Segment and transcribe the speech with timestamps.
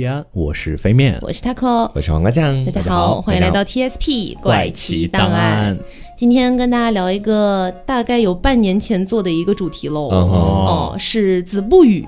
[0.00, 5.78] 呀，我是飞面，我是 taco，我是黄瓜酱，大家好好，欢迎来到 TSP 怪奇档档案。。
[6.20, 12.04] 今天跟大家聊一个大概有半年前做的一个主题喽，哦，是子不语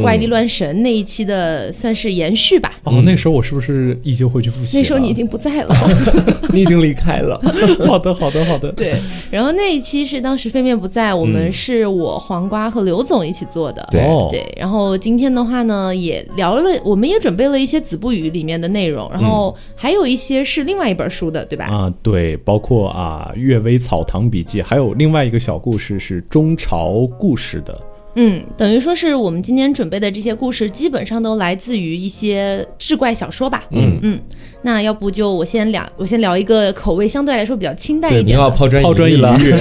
[0.00, 2.70] 怪力乱神那一期的，算是延续吧。
[2.84, 4.80] 哦，那时候我是不是已经回去复习了？
[4.80, 5.74] 那时候你已经不在了，
[6.54, 7.42] 你已经离开了，
[7.84, 8.70] 好的，好的，好的。
[8.70, 8.94] 对。
[9.32, 21.64] 然后那一期是当时飞面不在，我们是我黄瓜和刘总一起做的，对哦，对，然后今天的话呢，也聊了，我们也准备了一些子不语里面的内容，然后还有一些是另外一本书的，对吧？
[21.64, 27.95] 啊，对，包括啊《阅微草堂笔记》，还有另外一个小故事是中朝故事的。
[28.16, 33.62] 嗯，等于说是我们今天准备的这些故事，基本上都来自于一些志怪小说吧。
[33.70, 33.98] 嗯。
[34.02, 34.20] 嗯，
[34.62, 38.32] 那要不就我先聊，我先聊一个口味相对来说比较清淡一点的。
[38.32, 39.54] 又要抛砖抛砖引引玉。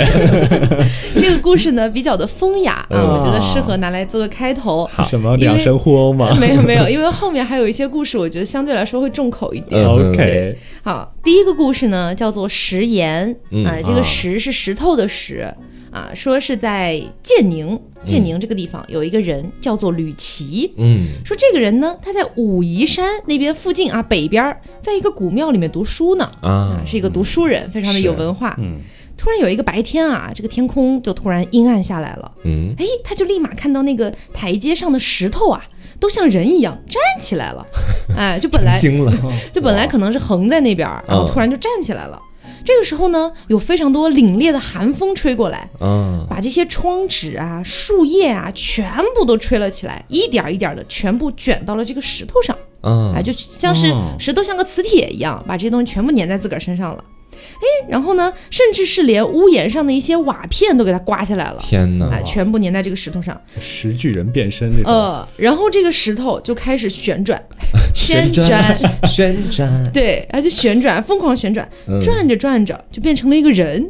[1.20, 4.90] 这个故事呢比较的风雅啊，嗯我觉得适合拿来做个开头。
[5.04, 6.36] 什么两神互殴吗？
[6.40, 9.82] 没有没有， 因为后面还有一些故事，我觉得相对来说会重口一点。
[9.82, 13.66] 嗯？OK，好，第一个故事呢叫做食盐嗯。
[13.66, 15.46] 啊，这个石是石头的石
[15.92, 20.74] 啊，说是在建宁，建宁这个地方有一个人叫做吕琦。
[20.78, 28.56] 嗯说这个人呢，他在武夷山那边附近啊，北边儿，在一个古庙里面读书呢，啊啊，，是一个读书人，非常的有文化。
[28.60, 28.80] 嗯，
[29.18, 35.64] 突然有一个白天啊，这个天空就突然阴暗下来了，嗯哎，他就立马看到那个台阶上的石头啊，
[36.00, 37.66] 都像人一样站起来了，
[38.16, 39.12] 哎，就本来惊了，
[39.52, 42.22] 就本来可能是横在那边儿，然后嗯突然就站起来了。
[42.66, 46.26] 这个时候呢，有非常多凛冽的寒风吹过来，嗯。
[46.28, 53.14] 把这些窗纸啊、树叶啊全部都吹了起来，一点儿一点儿的全部卷到了这个石头上，嗯。
[53.14, 57.04] 哎，就像是哦石头像个磁铁一样，把这些东西全部粘在自个儿身上了。
[57.54, 62.10] 哎，然后呢，甚至是连屋檐上的一些瓦片都给它刮下来了，天哪。
[62.10, 63.40] 哎，，全部粘在这个石头上。
[63.60, 64.92] 石巨人变身这种。
[64.92, 67.42] 呃，然后这个石头就开始旋转，
[67.96, 69.70] 旋转，旋转。
[69.94, 72.02] 对，而且旋转，疯狂旋转，嗯。
[72.02, 73.90] 转着转着就变成了一个人。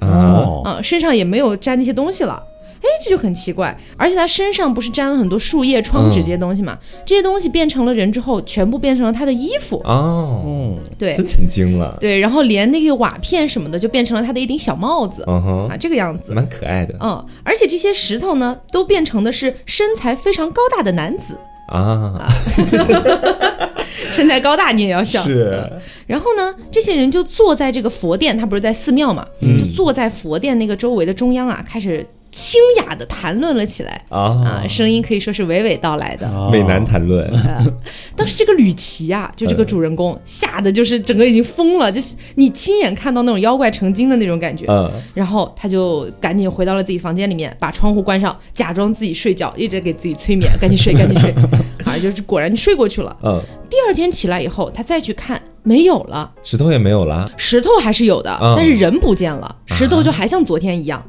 [0.00, 2.42] 啊，哦，啊、身上也没有沾那些东西了。
[2.82, 6.78] 哎，这就很奇怪，而且他身上不是沾了很多树叶、窗纸这些东西嘛？
[7.04, 11.14] 这些东西变成了人之后，全部变成了他的衣服，哦，嗯，对。
[11.16, 16.34] 真成精了，对，然后连那个瓦片什么的就变成了他的一顶小帽子、嗯哼，啊，这个样子。
[16.34, 16.94] 蛮可爱的。
[17.00, 21.38] 嗯，而且这些石头呢，都变成的是身材非常高大的男子，
[21.68, 22.28] 啊，
[24.14, 25.22] 身材高大你也要笑。
[25.22, 25.62] 是，
[26.06, 29.58] 然后呢，这些人就坐在这个佛殿，他不是在寺庙嘛，嗯。
[29.58, 36.28] 就坐在佛殿那个周围的中央啊，开始清雅的谈论了起来啊，啊，声音可以说是娓娓道来的。
[36.28, 37.30] 哦美男谈论，
[38.14, 44.66] 当时这个吕奇啊，就这个主人公，吓得就是整个已经疯了，就是你亲眼看到那种妖怪成精的那种感觉。
[44.68, 51.32] 嗯然后他就赶紧回到了自己房间里面，把窗户关上，假装自己睡觉，一直给自己催眠， 赶紧睡，赶紧睡。
[51.86, 53.16] 啊，就是果然就睡过去了。
[53.22, 56.30] 嗯，第二天起来以后，他再去看，没有了。
[56.42, 61.02] 石头也没有了，石头还是有的，嗯但是人不见了，石头就还像昨天一样。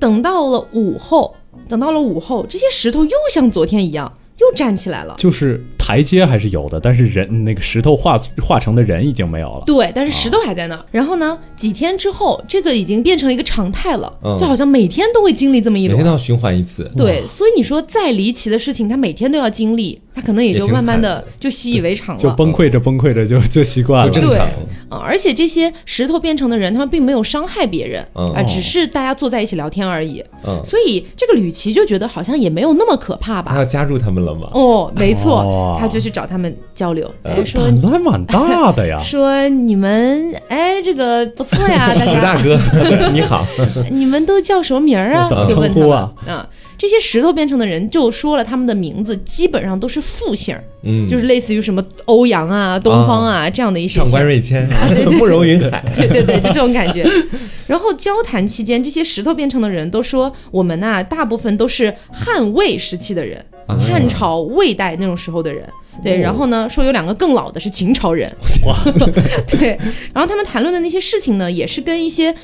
[0.00, 1.36] 等到了午后，
[1.68, 5.14] 等到了午后，这些石头又像昨天一样，又站起来了。
[5.18, 9.62] 就是台阶还是有的，但是人那个石头化化成的人已经没有了。
[9.64, 10.84] 对，但是石头还在那儿。
[10.90, 15.96] 然后呢，几天之后，这个已经变成一个常态了，嗯就好像每天都会经历这么一轮。
[15.96, 22.20] 每天都要循环一次，对，所以你说再离奇的事情，他每天都要经历，他可能也就慢慢的就习以为常了。
[22.20, 24.10] 就崩溃着崩溃着就 就习惯了。
[24.12, 24.46] 对就正常，
[24.90, 30.22] 啊、而且这些石头变成的人，他们并没有伤害别人，啊、嗯只是大家坐在一起聊天而已。
[30.46, 33.52] 嗯，所以这个吕奇就觉得好像也没有那么可怕吧？
[33.52, 34.48] 他要加入他们了吗？
[34.54, 38.98] 哦，没错，哦他就去找他们交流，嗯哎说胆子还蛮大的呀。
[39.02, 42.58] 说你们哎这个不错呀，大石大哥，
[43.12, 43.44] 你好，
[43.90, 45.26] 你们都叫什么名儿啊？
[45.28, 46.46] 怎么就问他们称呼啊啊。
[46.80, 54.24] 这些石头变成的人就说了他们的名字，基本上都是复姓儿，嗯，就是类似于什么欧阳啊、东方啊、这样的一些上官。
[54.24, 57.06] 瑞谦对对，慕容云海， 对对对，就这种感觉。
[57.66, 65.62] 然后交谈期间，这些石头变成的人都说，我们呐、大部分都是汉魏时期的人，啊汉朝魏代那种时候的人。
[66.02, 68.30] 对，然后呢，说有两个更老的是秦朝人，
[68.66, 68.74] 哇，
[69.46, 69.78] 对，
[70.14, 72.34] 然后他们谈论的那些事情呢，也是跟一些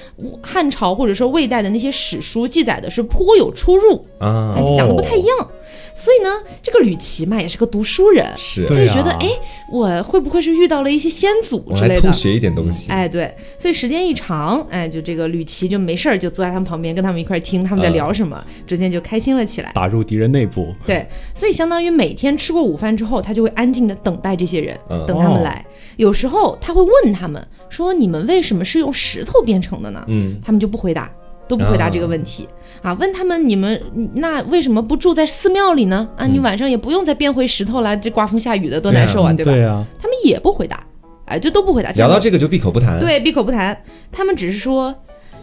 [0.43, 4.57] 汉朝或者说魏代的那些史书记载的是颇有出入，啊。
[4.59, 5.51] 哦，，讲的不太一样。
[5.97, 6.29] 所以呢，
[6.63, 9.27] 这个吕奇嘛也是个读书人，是，他就觉得哎，
[9.73, 11.95] 我会不会是遇到了一些先祖之类的？
[11.95, 19.73] 来偷学一点东西，哎，对，所以时间一长，哎，就这个吕奇就没事儿，就坐在他们旁边，跟他们一块儿听他们在聊什么，逐渐就开心了起来。
[19.73, 25.07] 打入敌人内部，对，所以相当于每天吃过午饭之后，他就会安静的等待这些人，嗯。
[25.07, 25.65] 等他们来。
[25.97, 31.11] 有时候他会问他们说：“你们为什么是用石头变成的呢？”嗯，他们就不回答，
[31.49, 32.49] 都不回答这个问题
[32.83, 32.93] 啊。
[32.95, 33.81] 问他们你们
[34.15, 36.09] 那为什么不住在寺庙里呢？
[36.17, 39.53] 啊，你晚上也不用再变回石头了，这刮风下雨的多难受啊，对吧？
[39.53, 40.85] 对啊，他们也不回答，
[41.27, 41.91] 哎，就都不回答。
[41.93, 42.99] 聊到这个就闭口不谈。
[42.99, 43.77] 对，闭口不谈。
[44.13, 44.95] 他们只是说，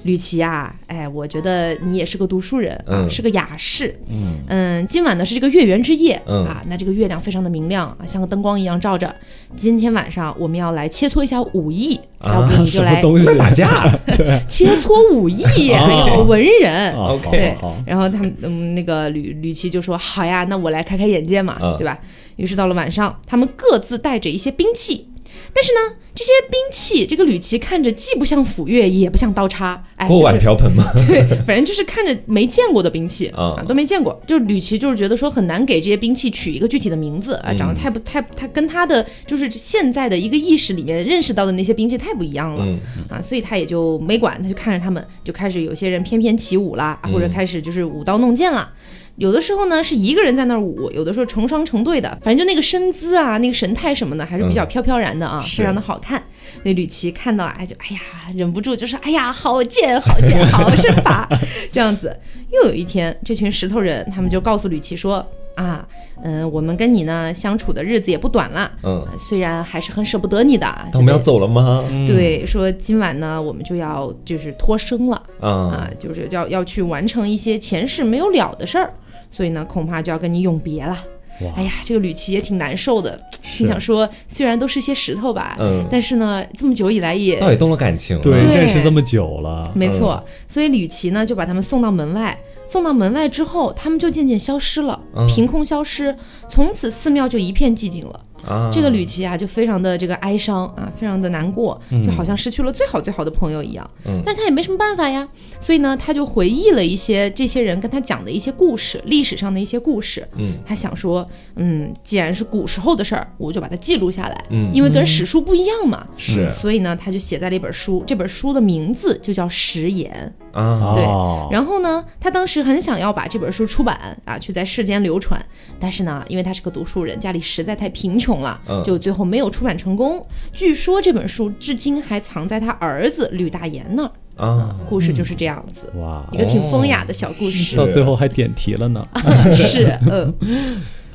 [0.03, 3.09] 吕琦啊，哎，我觉得你也是个读书人啊，嗯。
[3.09, 3.97] 是个雅士。
[4.09, 4.85] 嗯。
[4.87, 6.45] 今晚呢是这个月圆之夜、嗯。
[6.45, 9.13] 啊，那这个月亮非常的明亮啊，像个灯光一样照着。
[9.55, 13.01] 今天晚上我们要来切磋一下武艺，啊要不你就来
[14.47, 16.93] 切磋武艺，还 有文人。
[16.93, 21.75] 啊 OK 对然后他们嗯，那个吕吕琦就说：“好呀，那我来开开眼界嘛，嗯。
[21.77, 21.97] 对吧？”
[22.35, 25.07] 于是到了晚上，他们各自带着一些兵器，
[25.55, 30.83] 但是呢，这些兵器，这个吕琦看着既不像斧钺，也不像刀叉，哎，锅碗瓢盆嘛。
[31.07, 34.19] 对，反正就是看着没见过的兵器啊啊，都没见过。
[34.27, 42.65] 就是吕琦就是觉得说很难给这些兵器取一个具体的名字啊，嗯长得太不太，他跟他的就是现在的一个意识里面认识到的那些兵器太不一样了。
[42.65, 42.79] 嗯
[43.09, 48.71] 啊，所以他也就没管，他就看着他们，就开始有些人翩翩起舞啦，啊或者开始就是舞刀弄剑啦。
[49.17, 56.21] 有的时候呢是一个人在那儿舞，有的时候成双成对的，反正就那个身姿啊，那个神态什么的，还是比较飘飘然的啊，是非常的好看。
[56.63, 58.01] 那吕琦看到哎就哎呀，
[58.35, 61.29] 忍不住就说哎呀，好剑，好剑，好身法，
[61.71, 62.15] 这样子。
[62.51, 65.25] 又有一天，这群石头人他们就告诉吕琦说
[65.55, 65.87] 啊，
[66.23, 71.83] 嗯，我们跟你呢相处的日子也不短了，嗯，虽然还是很舍不得你的，那我们要走了吗？
[72.07, 75.49] 对，说今晚呢，我们就要就是脱生了啊。
[75.49, 78.93] 啊，就是要要去完成一些前世没有了的事儿，
[79.29, 80.97] 所以呢，恐怕就要跟你永别了。
[81.41, 81.51] 哇。
[81.55, 85.85] 哎呀，这个吕奇也挺难受的，心想说，虽然都是些石头吧，嗯。
[85.91, 88.23] 但是呢，这么久以来也倒也动了感情了。
[88.23, 88.55] 对，对。
[88.55, 92.37] 认识这么久了，没错，所以吕奇呢就把他们送到门外。
[92.73, 96.17] 送到门外之后，他们就渐渐消失了，嗯凭空消失。
[96.49, 98.25] 从此寺庙就一片寂静了。
[98.47, 103.89] 啊，这个吕琦啊，就非常的这个哀伤啊，非常的难过，就好像失去了最好最好的朋友一样。
[104.05, 104.21] 嗯。
[104.25, 105.27] 但是他也没什么办法呀，
[105.59, 110.27] 所以呢，他就回忆了一些这些人跟他讲的一些故事，历史上的一些故事。
[110.35, 114.71] 嗯，他想说，嗯，既然是古时候的事儿，我就把它记录下来，嗯。
[114.73, 116.05] 因为跟史书不一样嘛。
[116.17, 116.49] 是。
[116.49, 120.33] 所以呢，他就写在了一本书，这本书的名字就叫《食言》。
[120.59, 121.03] 啊，对。
[121.03, 125.43] 哦然后呢，他当时很想要把这本书出版啊，去在世间流传，
[125.79, 130.25] 但是呢，因为他是个读书人，家里实在太贫穷了，嗯就最后没有出版成功。
[130.51, 134.11] 据说这本书至今还藏在他儿子吕大言那儿。
[134.35, 137.77] 啊，故事就是这样子，哇一，个挺风雅的小故事。
[137.77, 139.07] 到最后还点题了呢。
[139.55, 140.33] 是，嗯，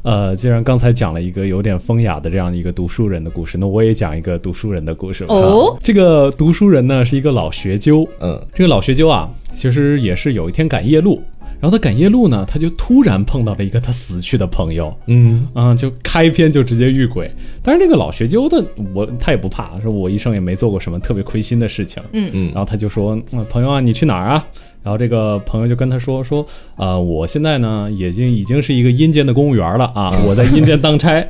[0.03, 5.35] 呃，既然刚才讲了一个有点风雅的这样一个读书人的故事，那我也讲一个读书人的故事吧。
[5.35, 11.20] 哦这个读书人呢是一个老学究，嗯这个老学究啊，其实也是有一天赶夜路，
[11.60, 17.31] 然后他赶夜路呢，他就突然碰到了一个他死去的朋友，嗯嗯，就开篇就直接遇鬼。
[17.62, 18.64] 但是这个老学究的
[18.94, 24.46] 我他也不怕，说我一生也没做过什么特别亏心的事情，嗯嗯然后他就说，嗯，朋友啊，你去哪儿啊？
[24.82, 26.46] 然后这个朋友就跟他说说，
[26.76, 31.26] 呃，我现在呢已经已经是一个阴间的公务员了啊，我在阴间当差。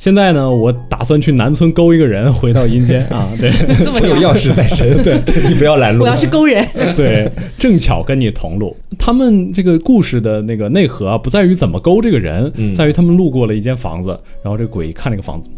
[0.00, 3.50] 现在呢，我打算去南村勾一个人回到阴间啊， 对
[4.10, 4.30] 我有。
[4.30, 6.04] 钥匙在身，对你不要拦路。
[6.04, 6.66] 我要去勾人，
[6.96, 8.74] 对，正巧跟你同路。
[8.98, 15.48] 他们这个故事的那个内核啊，不在于怎么勾这个人，嗯在于他们路过了一间房子，然后这鬼一看这个房子，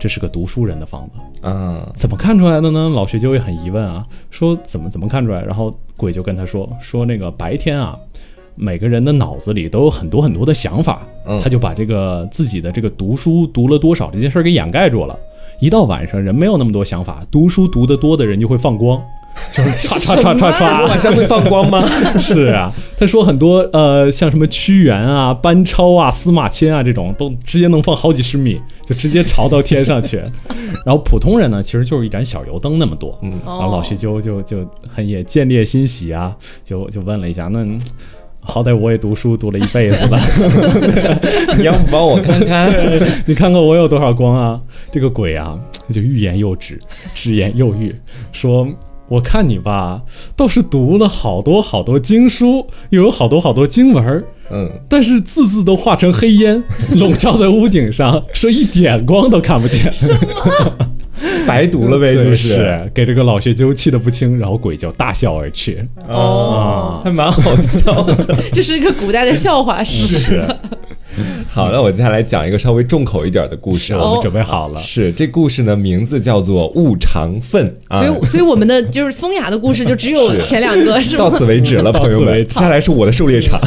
[0.00, 2.88] 这是个读书人的房子，啊，怎么看出来的呢？
[2.92, 5.42] 老学究也很疑问啊，说怎么怎么看出来？
[5.42, 7.96] 然后鬼就跟他说说那个白天啊，
[8.54, 15.18] 每个人的脑子里都有很多很多的想法，嗯他就把这个自己的这个读书读了多少这件事儿给掩盖住了。
[15.60, 19.00] 一到晚上，人没有那么多想法，读书读得多的人就会放光，
[19.52, 21.80] 就 是唰唰唰唰唰，晚上会放光吗？
[22.18, 30.16] 是啊，他说很多呃，像什么屈原啊、班超啊、司马迁啊这种，都直接能放好几十米，就直接朝到天上去。
[30.84, 33.16] 然后普通人呢，其实就是一盏小油灯那么多。
[33.22, 37.80] 嗯然后老徐就就就很也见猎欣喜啊，就就问了一下，那嗯
[38.44, 40.18] 好歹我也读书读了一辈子了，
[41.56, 42.70] 你要不帮我看看？
[43.24, 44.60] 你看看我有多少光啊？
[44.90, 45.58] 这个鬼啊，
[45.90, 46.78] 就欲言又止，
[47.14, 47.94] 止言又欲，
[48.32, 48.66] 说。
[49.08, 50.00] 我看你吧，
[50.34, 56.62] 倒是读了好多好多经书，又有好多好多经文儿，嗯，但是字字都化成黑烟，
[56.96, 59.92] 笼罩在屋顶上，说一点光都看不见。
[61.46, 65.84] 白读了呗，就是给这个老学究气得不轻，然后鬼就大笑而去。
[66.08, 68.36] 哦，还蛮好笑的。
[68.52, 70.46] 这是一个古代的笑话，是不是？
[71.46, 74.00] 好，那我接下来讲一个稍微重口一点的故事啊。
[74.00, 74.80] 我们准备好了。
[74.80, 78.08] 是这故事呢，名字叫做《误肠粪》啊所。
[78.08, 81.30] 以，所以我们的就是风雅的故事就只有前两个，是到？
[81.30, 82.46] 此为止了，朋友们。
[82.48, 83.60] 接下来是我的狩猎场。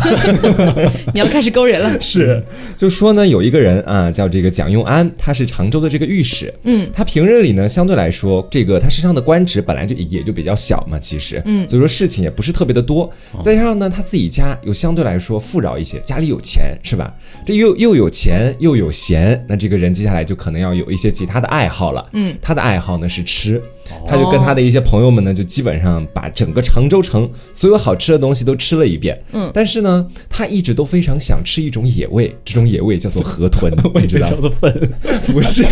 [1.13, 2.01] 你要开始勾人了。
[2.01, 2.41] 是，
[2.75, 6.51] 就说呢，有一个人啊，叫这个蒋用安，他是常州的这个御史。
[6.63, 13.09] 嗯，他平日里呢呢，相对来说，这个他身上的官职本来就也就比较小嘛，其实，嗯，所以说事情也不是特别的多。
[13.41, 17.13] 再加上呢，他自己家又相对来说富饶一些，家里有钱，是吧？
[17.45, 22.05] 这又又有钱又有闲，那这个人接下来就可能要有一些其他的爱好了。
[22.11, 23.61] 嗯，他的爱好呢是吃，
[24.05, 29.17] 他就跟他的一些朋友们呢，就基本上把整个常州城所有好吃的东西都吃了一遍。
[29.31, 33.71] 嗯，但是呢，他一直都非常想吃一种野味，这种野味叫做河豚，
[34.01, 34.35] 你知道叫？
[34.41, 34.73] 做粪。
[35.31, 35.63] 不是，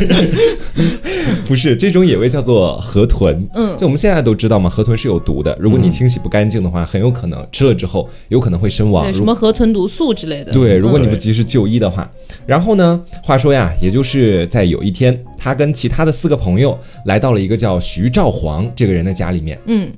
[1.46, 3.48] 不是这种野味叫做河豚。
[3.54, 9.06] 嗯，就我们现在都知道嘛，河豚是有毒的，如果你清洗不干净的话，很有可能吃了之后有可能会身亡。
[9.06, 10.52] 对，什么河豚毒素之类的。
[10.52, 12.10] 对，如果你不及时就医的话，
[12.46, 19.60] 然后呢，话说呀，也就是在有一天，他跟其他的四个朋友来到了一个叫徐兆煌这个人的家里面。
[19.68, 19.92] 嗯，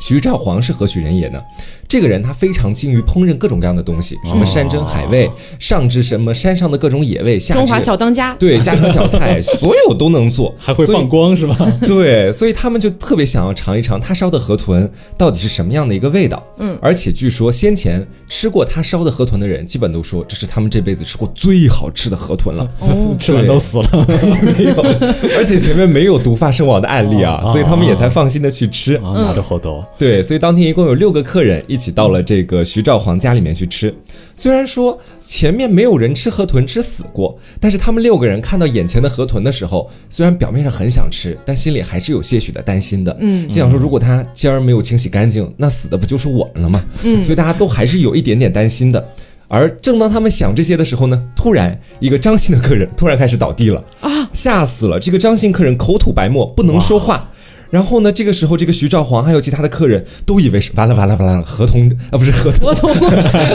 [0.00, 1.40] 徐兆煌是何许人也呢？
[1.88, 8.34] 这个人他非常精于烹饪各种各样的东西，什么山珍海味，上至什么山上的各种野味，下至中华小当家。
[8.38, 11.56] 对家常小菜， 所有都能做，还会放光是吧？
[11.86, 16.42] 对，所以他们就特别想要尝一尝他烧的河豚到底是什么样的一个味道。
[16.58, 22.68] 嗯，而且据说先前吃过他烧的河豚的人，基本都说这是他们这辈子吃过最好吃的河豚了。
[22.80, 24.06] 哦， 吃完都死了。
[24.42, 24.82] 没有，
[25.38, 28.96] 而且前面没有毒发身亡的案例啊，哦所以他们也才放心的去吃。
[28.96, 29.86] 啊，拿着好多。
[29.98, 33.94] 对，所以当天一共有六个客人一起到了这个徐兆煌家里面去吃。
[34.36, 43.16] 虽然说前面没有人吃河豚吃死过，但是他们六个人看到眼前的河豚的时候，虽然表面上很想吃，但心里还是有些许的担心的。
[43.20, 46.84] 嗯，心想说如果他尖儿没有清洗干净，那死的不就是我们了吗？
[47.02, 49.08] 嗯，所以大家都还是有一点点担心的。
[49.48, 54.98] 而正当他们想这些的时候呢，突然一个张姓的客人突然开始倒地了啊，吓死了！
[54.98, 57.30] 这个张姓客人口吐白沫，不能说话。
[57.70, 62.94] 然后呢，这个时候这个徐兆煌还有其他的客人都以为是完了完了完了，合同啊不是合同，河豚，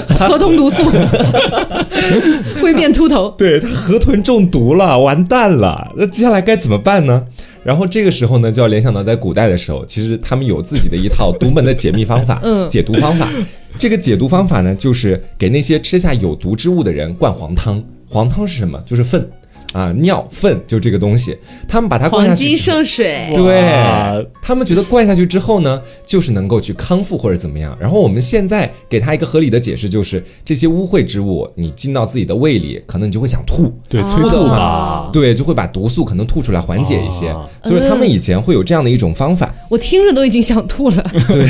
[0.30, 0.84] 河豚毒素
[2.62, 3.34] 会变秃头。
[3.38, 7.26] 对他河豚中毒了，完蛋了，那接下来该怎么办呢？
[7.64, 13.28] 然后这个时候呢，就要联想到在古代的时候，其实他们有自己的一套独门的解密方法，嗯解毒方法。
[13.80, 17.82] 这个解毒方法呢，就是给那些吃下有毒之物的人灌黄汤。
[18.10, 18.82] 黄汤是什么？
[18.86, 19.30] 就是粪
[19.74, 21.38] 啊，尿粪，就这个东西。
[21.68, 22.78] 他们把它灌下黄金去之后。
[22.78, 27.78] 圣水，对，他们觉得灌下去之后呢，就是能够去康复或者怎么样。
[27.80, 35.10] 然后我们现在给他一个合理的解释，就是这些污秽之物你进到自己的胃里，可能你就会想吐，对，哦催吐吧啊。
[35.14, 37.30] 对，就会把毒素可能吐出来缓解一些。
[37.30, 39.54] 啊所以他们以前会有这样的一种方法。
[39.70, 41.12] 我听着都已经想吐了。
[41.28, 41.48] 对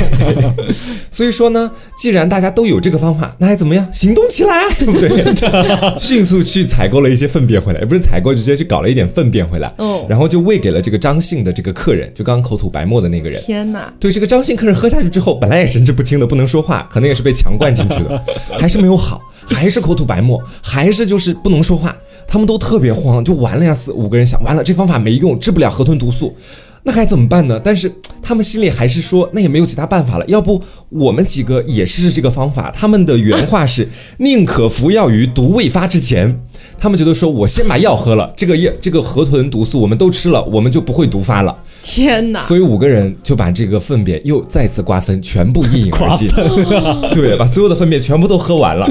[1.10, 3.88] 所以说呢，既然大家都有这个方法，那还怎么样？
[3.92, 5.24] 行动起来啊，对不对？
[5.98, 13.40] 迅速去采购了一些粪便回来，也不是采购，直接去搞了一点粪便回来，哦然后就喂给了这个张姓的这个客人，就刚刚口吐白沫的那个人。
[13.42, 13.92] 天哪！
[13.98, 18.22] 对这个张姓客人喝下去之后，本来也神志不清的，不能说话，可能也是被强灌进去的，
[18.58, 23.74] 还是没有好，还是口吐白沫，还是就是不能说话，他们都特别慌，就完了呀！
[23.74, 26.34] 四五个人想，完了这方法没用，治不了河豚毒素，
[26.84, 27.60] 那该怎么办呢？
[27.62, 32.70] 但是他们心里还是说，那也没有其他办法了，要不我们几个也试试这个方法。
[32.74, 36.40] 他们的原话是： 宁可服药于毒未发之前。
[36.78, 41.56] 他们觉得说，我先把药喝了，这个药这个河豚毒素我们都吃了，我们就不会毒发了。
[41.80, 42.40] 天哪！
[42.40, 46.28] 所以五个人就把这个粪便又再次瓜分，全部一饮而尽。
[47.14, 48.86] 对，把所有的粪便全部都喝完了。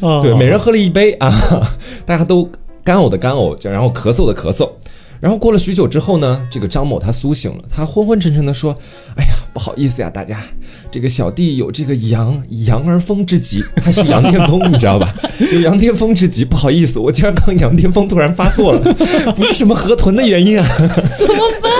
[0.00, 1.30] 啊对，每人喝了一杯啊，
[2.06, 2.48] 大家都
[2.82, 4.70] 干呕的干呕，然后咳嗽的咳嗽。
[5.24, 8.76] 然后过了许久之后呢，这个张某他苏醒了，他昏昏沉沉的说
[9.16, 10.38] ：“哎呀，不好意思呀，大家，
[10.90, 15.14] 这个小弟有这个羊羊儿疯之疾， 他是羊癫疯，你知道吧？
[15.50, 18.80] 有羊癫疯之疾，不好意思，我今儿刚羊癫疯突然发作了，
[19.34, 20.66] 不是什么河豚的原因啊。
[21.18, 21.72] ”怎么办？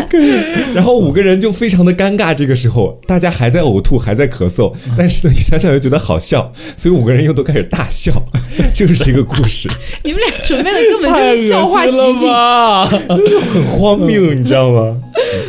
[0.74, 8.12] 然后五个人就非常的尴尬，这个时候大家还在呕吐，还在咳嗽，但是呢，想想又觉得好笑，所以五个人又都开始大笑，
[8.74, 9.68] 就是这个故事，
[10.04, 12.28] 你们俩准备的根本就是笑话集锦。
[12.28, 12.84] 吧？
[13.52, 14.96] 很荒谬，你知道吗？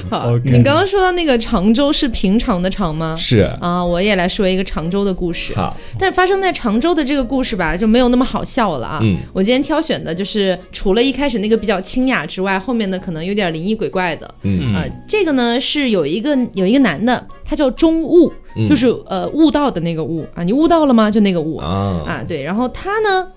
[0.09, 3.15] 好你刚刚说到那个常州是平常的常吗？
[3.17, 5.53] 是，啊，我也来说一个常州的故事。
[5.55, 8.99] 好，但是发生在常州的这个故事吧，就没有那么好笑了啊。
[9.01, 14.35] 嗯我今天挑选的就是除了一开始那个比较清雅之外，后面的可能有点灵异鬼怪的。
[14.43, 21.09] 嗯呃，这个呢是有一个有一个男的，他叫中悟，嗯就是呃悟道的那个悟啊，你悟到了吗？
[21.09, 22.43] 就那个悟啊，啊，对。
[22.43, 23.27] 然后他呢，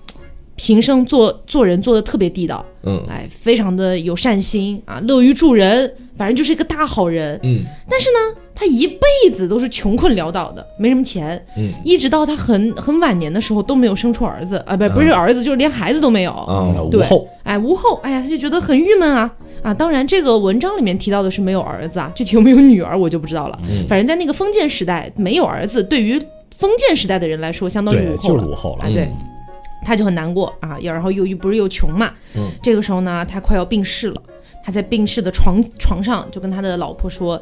[0.57, 7.39] 平生做做人做的特别地道，嗯哎，非常的有善心啊，乐于助人，反正就是一个大好人。
[7.43, 7.59] 嗯
[7.89, 8.99] 但是呢，他一辈
[9.33, 16.31] 子都是穷困潦倒的，没什么钱，嗯一直到他很很晚年的时候都没有生出儿子啊，不不是儿子，就是连孩子都没有。
[16.31, 19.71] 啊，对无后哎，无后，哎呀，他就觉得很郁闷啊啊！
[19.73, 23.59] 当然，这个文章里面提到的是没有儿子啊，具体有没有女儿我就不知道了。
[23.69, 26.19] 嗯反正在那个封建时代，没有儿子对于
[26.57, 28.51] 封建时代的人来说，相当于对，无后了就是。
[28.51, 28.89] 无后了啊，。
[28.91, 29.07] 对，
[29.87, 34.21] 他就很难过啊，又然后又又不是又穷嘛，嗯这个时候呢，他快要病逝了。
[34.61, 37.41] 他在病逝的床床上就跟他的老婆说：“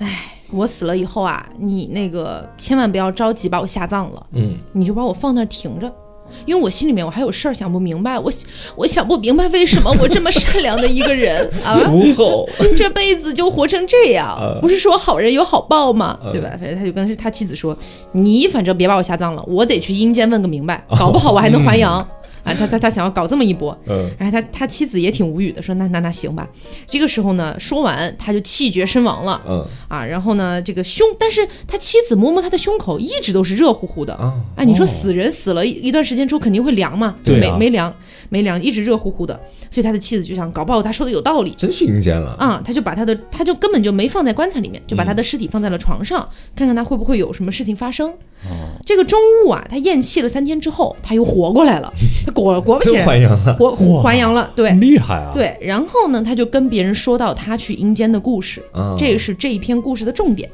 [0.00, 5.92] 哎，我死了以后啊，你那个千万不要着急把我下葬了，嗯，你就把我放那儿停着。”
[6.44, 8.32] 因为我心里面我还有事儿想不明白，我
[8.76, 16.18] 我想不明白为什么我这么善良的一个人 啊，无后，这辈子就活成这样呃，不是说好人有好报吗？
[16.24, 16.50] 呃对吧？
[16.60, 17.76] 反正他就跟他妻子说
[18.12, 22.06] ：“你反正别把我下葬了，我得去阴间问个明白，搞不好我还能还阳。”
[22.46, 26.48] 啊，他他他想要搞这么一波，嗯然后他他妻子也挺无语的，说那那那行吧。
[26.86, 30.04] 这个时候呢，说完他就气绝身亡了嗯啊。
[30.04, 34.14] 然后呢，这个胸，但是他妻子摸摸他的胸口，一直都是热乎乎的。
[34.14, 37.16] 啊，哎，你说死人死了一一段时间之后肯定会凉嘛？
[37.22, 37.92] 就没啊没凉
[38.28, 39.34] 没凉，一直热乎乎的。
[39.70, 48.14] 所以他的妻子就想，搞不好他说的有道理，真是阴间了，啊，他就把他的，他就根本就没放在棺材里面，就把他的尸体放在了床上，看看他会不会有什么事情发生。
[48.84, 51.92] 这个钟物啊，他咽气了三天之后，他又活过来了，
[52.24, 53.56] 他果果不其真然还阳了，
[54.02, 54.70] 还阳了，对。
[54.72, 60.48] 厉害啊！，对，然后呢，他就跟别人说到他去阴间的故事，啊，这个是这一篇故事的重点。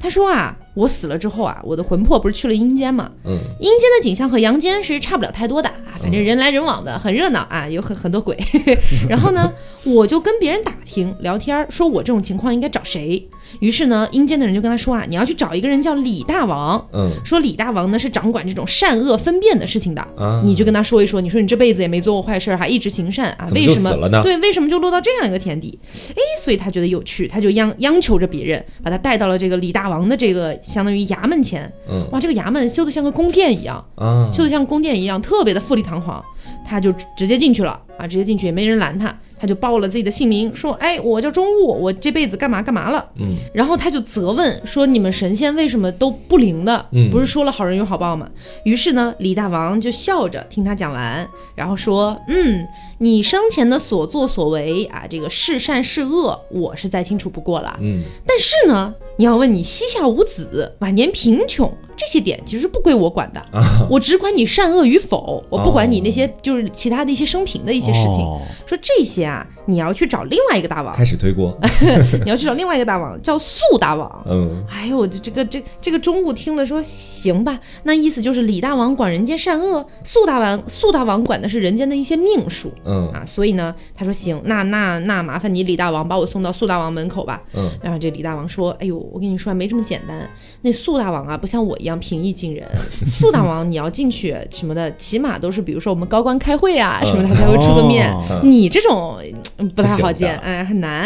[0.00, 3.10] 他说啊，我死了之后啊，我的魂魄不是去了阴间嘛？
[3.24, 8.38] 嗯阴间的景象和阳间是差不了太多的啊，反正人来人往的，很热闹啊，有很很多鬼。
[9.10, 13.28] 然后呢，我就跟别人打听聊天儿，说我这种情况应该找谁。
[13.60, 20.02] 于是呢，阴间的人就跟他说啊，你要去找一个人叫李大王，嗯说李大王呢是掌管这种善恶分辨的事情的。
[20.16, 23.90] 啊，你就跟他说一说，你说你这辈子也没做过坏事儿，还一直行善啊，为什么
[24.22, 25.76] 对，为什么就落到这样一个田地？
[26.10, 31.70] 哎，所以他觉得有趣，他就央央求着别人把他带到了这个李大王的这个相当于衙门前。
[31.88, 36.24] 嗯哇，这个衙门修的像个宫殿一样，啊，修的像宫殿一样，特别的富丽堂皇。
[36.64, 39.06] 他就直接进去了啊，直接进去也没人拦他，
[39.38, 46.86] 他就报了自己的姓名，说：“哎，我叫钟雾，我这辈子干嘛干嘛了。”嗯，然后他就责问说：“你们神仙为什么都不灵的？
[46.92, 48.28] 嗯不是说了好人有好报吗？”
[48.64, 52.60] 于是呢，李大王就笑着听他讲完，然后说：“嗯，
[52.98, 57.76] 你生前的所作所为啊，这个是善是恶，我是再清楚不过了。
[57.80, 63.42] 嗯但是呢，你要问你膝下无子，晚年贫穷这些点，其实不归我管的，
[63.90, 68.20] 我只管你善恶与否，我不管你那些就是其他的一些生平的一些事情。
[68.24, 68.40] 哦。
[68.64, 71.56] 说这些啊，你要去找另外一个大王，开始推锅，
[72.24, 74.24] 你要去找另外一个大王， 叫素大王。
[74.28, 74.64] 嗯。
[74.70, 82.70] 哎呦，这这个这这个中午听了说行吧，那意思就是李大王管人间善恶，素大王素大王管的是人间的一些命数。
[82.84, 83.08] 嗯。
[83.12, 87.42] 啊，所以呢，他说行，那那那麻烦你李大王把我送到素大王门口吧。
[87.54, 87.70] 嗯。
[87.82, 90.28] 然后这李大王说：“哎呦，我跟你说啊，没这么简单。
[90.60, 92.66] 那素大王啊，不像我一样平易近人。
[93.06, 98.12] 肃大王你要进去什么的，起码都是比如说我们高官开会啊什么的，他才会出个面。
[98.12, 99.16] 哦你这种
[99.58, 101.02] 嗯不太好见，不哎，很难。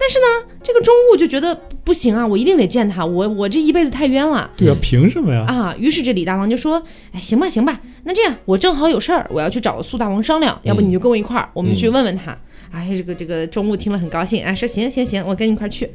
[0.00, 5.44] 但是呢，这个中务就觉得不不行啊，我一定得见他，我我这一辈子太冤了。”对啊，凭什么呀？
[5.48, 12.36] 啊，于是这李大王就说：“哎，行吧，行吧，那这样我正好有事儿，我要去找苏大王商量，要不你就跟我一块儿，我们去问问他。
[12.70, 15.90] 哎，这个这个钟午听了很高兴，哎，说行行行，我跟你一块儿去。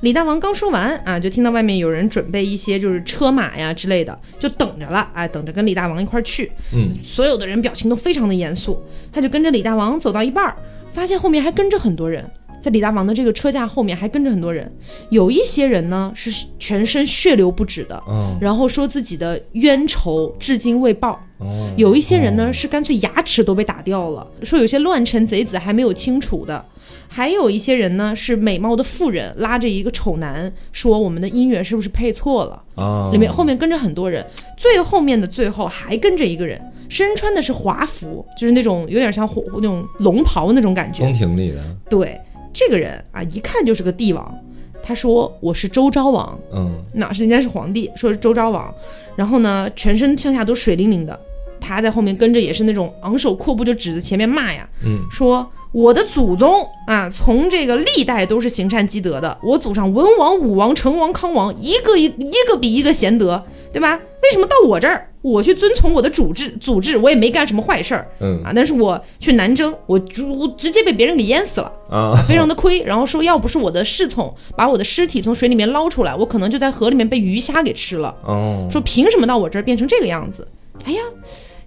[0.00, 6.50] 李大王刚说完啊，就听到外面有人准备一些就是车马呀之类的，就等着了，哎，等着跟李大王一块儿去。
[6.72, 8.82] 嗯，所有的人表情都非常的严肃，
[9.12, 10.56] 他就跟着李大王走到一半儿，
[10.90, 12.28] 发现后面还跟着很多人。
[12.64, 14.72] 在李大王的这个车架后面还跟着很多人，
[15.10, 18.38] 有一些人呢是全身血流不止的，嗯。
[18.40, 21.20] 然后说自己的冤仇至今未报。
[21.36, 26.64] 哦，有一些人呢是干脆牙齿都被打掉了，说有些乱臣贼子还没有清除的。
[27.06, 32.62] 还有一些人呢是美貌的妇人拉着一个丑男说我们的姻缘是不是配错了？
[32.76, 34.24] 啊，里面后面跟着很多人，
[34.56, 41.02] 最后面的最后还跟着一个人，身穿的是华服，就是那种有点像火那种龙袍那种感觉。
[41.02, 41.12] 宫。
[41.12, 42.20] 廷里的，对，
[42.54, 44.34] 这个人啊，一看就是个帝王。
[44.82, 46.70] 他说我是周昭王，嗯。
[46.92, 48.72] 那是人家是皇帝，说是周昭王，
[49.16, 51.18] 然后呢，全身上下都水灵灵的，
[51.60, 63.42] 他在后面跟着也是那种昂首阔步就指着前面骂呀，嗯，说我的祖宗啊，从这个历代都是行善积德的，我祖上文王、武王、成王、康王，一个一一个比一个贤德，
[63.74, 64.00] 对吧？
[64.22, 70.24] 为什么到我这儿，我去遵从我的主治组织，我也没干什么坏事儿嗯啊，但是我去南征，我直
[70.56, 71.72] 直接被别人给淹死了。
[71.90, 78.14] 啊，非常的亏，然后说要不是我的侍从把我的尸体从水里面捞出来，我可能就在河里面被鱼虾给吃了。
[78.24, 80.46] 哦，说凭什么到我这儿变成这个样子？
[80.84, 81.00] 哎呀，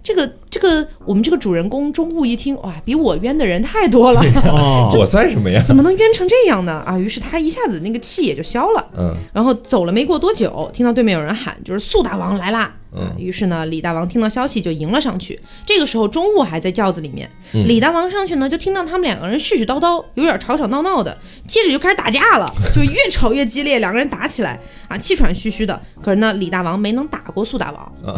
[0.08, 5.62] 这个这个我们这个主人公钟雾一听，哇，比我冤的人太多了， 哦，我算什么呀？
[5.66, 6.82] 怎么能冤成这样呢？
[6.86, 8.88] 啊，于是他一下子那个气也就消了。
[8.96, 12.74] 嗯然后走了没过多久，听到对面有人喊，就是素大王来啦！
[12.96, 15.38] 嗯于是呢，李大王听到消息就迎了上去。
[15.66, 17.28] 这个时候，钟午还在轿子里面。
[17.52, 25.80] 嗯李大王上去呢，就听到他们两个人絮絮叨叨，有点吵吵闹闹的，接着就开始打架了，就越吵越激烈，两个人打起来啊，气喘吁吁的。
[26.02, 27.82] 可是呢，李大王没能打过苏大王。
[28.06, 28.14] 啊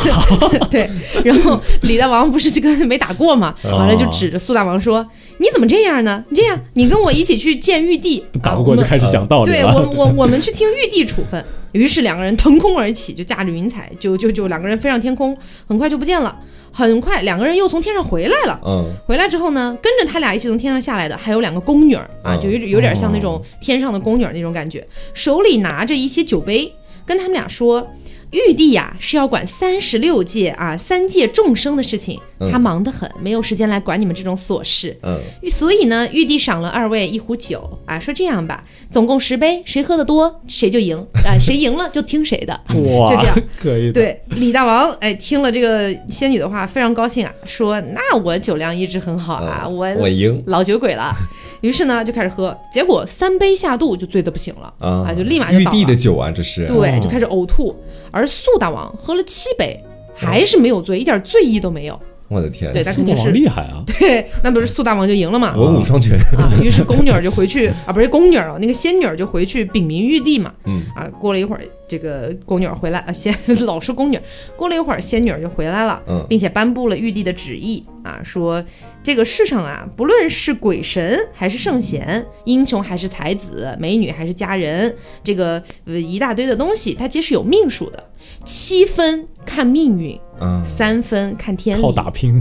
[0.70, 0.88] 对，
[1.24, 5.06] 然后李大王不是这个没打过嘛，完了就指着苏大王说
[5.38, 6.22] ：“你怎么这样呢？
[6.30, 8.24] 你这样，你跟我一起去见玉帝。
[8.34, 9.62] 啊打不过就开始讲道理对。
[9.64, 11.42] 我我我们去听玉帝处分。
[11.74, 15.36] 于是两个人腾空而起，就驾着云彩，就就就两个人飞上天空，
[15.68, 16.34] 很快就不见了。
[16.72, 18.60] 很快两个人又从天上回来了。
[18.64, 26.72] 嗯回来之后呢，跟着他俩一起从天上下来的还有两个宫女儿啊，嗯就有有点像那种天上的宫女儿那种感觉，手里拿着一些酒杯，
[27.04, 27.86] 跟他们俩说。
[28.34, 34.96] 玉帝呀、是要管三十六界啊三界众生的事情，嗯他忙得很，没有时间来管你们这种琐事。
[35.02, 35.18] 嗯
[35.50, 42.52] 所以呢，玉帝赏了二位一壶酒啊，说这样吧，总共十杯，谁喝的多谁就赢啊，谁赢了就听谁的。
[42.70, 43.92] 哇， 就这样，可以的。
[43.92, 51.14] 对，李大王哎听了这个仙女的话，非常高兴啊，说那我酒量一直很好啊，嗯我我赢老酒鬼了。
[51.60, 57.74] 于是呢就开始喝，结果三杯下肚就醉得不行了啊就立马就玉倒了帝的酒啊，这是对，哦就开始呕吐。
[58.10, 59.78] 而苏大王喝了七杯，
[60.14, 62.00] 还是没有醉，一点醉意都没有。
[62.28, 63.84] 我的天，对，他苏大王肯定是厉害啊！
[64.00, 65.54] 对，那不是苏大王就赢了嘛？
[65.54, 70.52] 文武双全，啊，于是宫女儿就回去啊，不是宫女儿了，那个仙女儿就回去禀明玉帝嘛。
[70.64, 73.32] 嗯啊，过了一会儿，这个宫女儿回来啊，仙
[73.66, 74.22] 老是宫女儿，
[74.56, 78.64] 过了一会儿，仙女儿就回来了，嗯并且颁布了玉帝的旨意啊，说
[79.02, 88.02] 这个世上啊，不论是鬼神还是圣贤，英雄还是才子，美女还是佳人，这个呃一大堆的东西，它皆是有命数的，
[88.44, 92.38] 七分看命运，嗯三分看天理，靠打拼，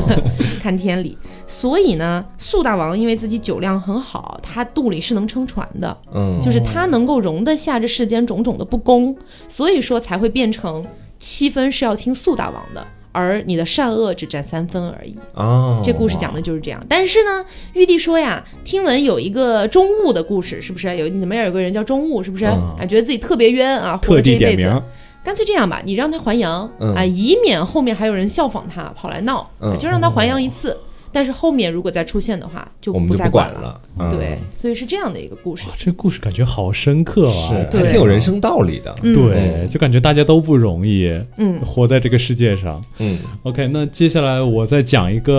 [0.62, 1.16] 看天理。
[1.46, 9.14] 所以呢，苏大王因为自己酒量很好，他肚里是能撑船的，嗯就是他能够容得下这世间种种的不公，
[9.48, 10.84] 所以说才会变成
[11.18, 12.86] 七分是要听苏大王的。
[13.14, 16.82] 而你的善恶只占三分而已，哦，这故事讲的就是这样。
[16.88, 20.96] 但是呢，玉帝说呀，听闻有一个钟务的故事，是不是？
[20.96, 22.46] 有你们那儿有个人叫钟务，是不是？
[22.46, 24.82] 嗯啊，觉得自己特别冤啊，活这一辈子地点名，，
[25.24, 30.76] 干脆这样吧，你让他还阳、嗯啊，以免后面还有人效仿他跑来闹，嗯就让他还阳一次。
[31.14, 35.74] 但是后面如果再出现的话，就我们就再管了，嗯对，所以是这样的一个故事哇。
[35.76, 37.66] 这故事感觉好深刻是啊！
[37.70, 42.82] 还挺有人生道理的，嗯对，就感觉大家都不容易，嗯活在这个世界上。
[42.98, 45.34] 嗯 OK，那接下来我再讲一个，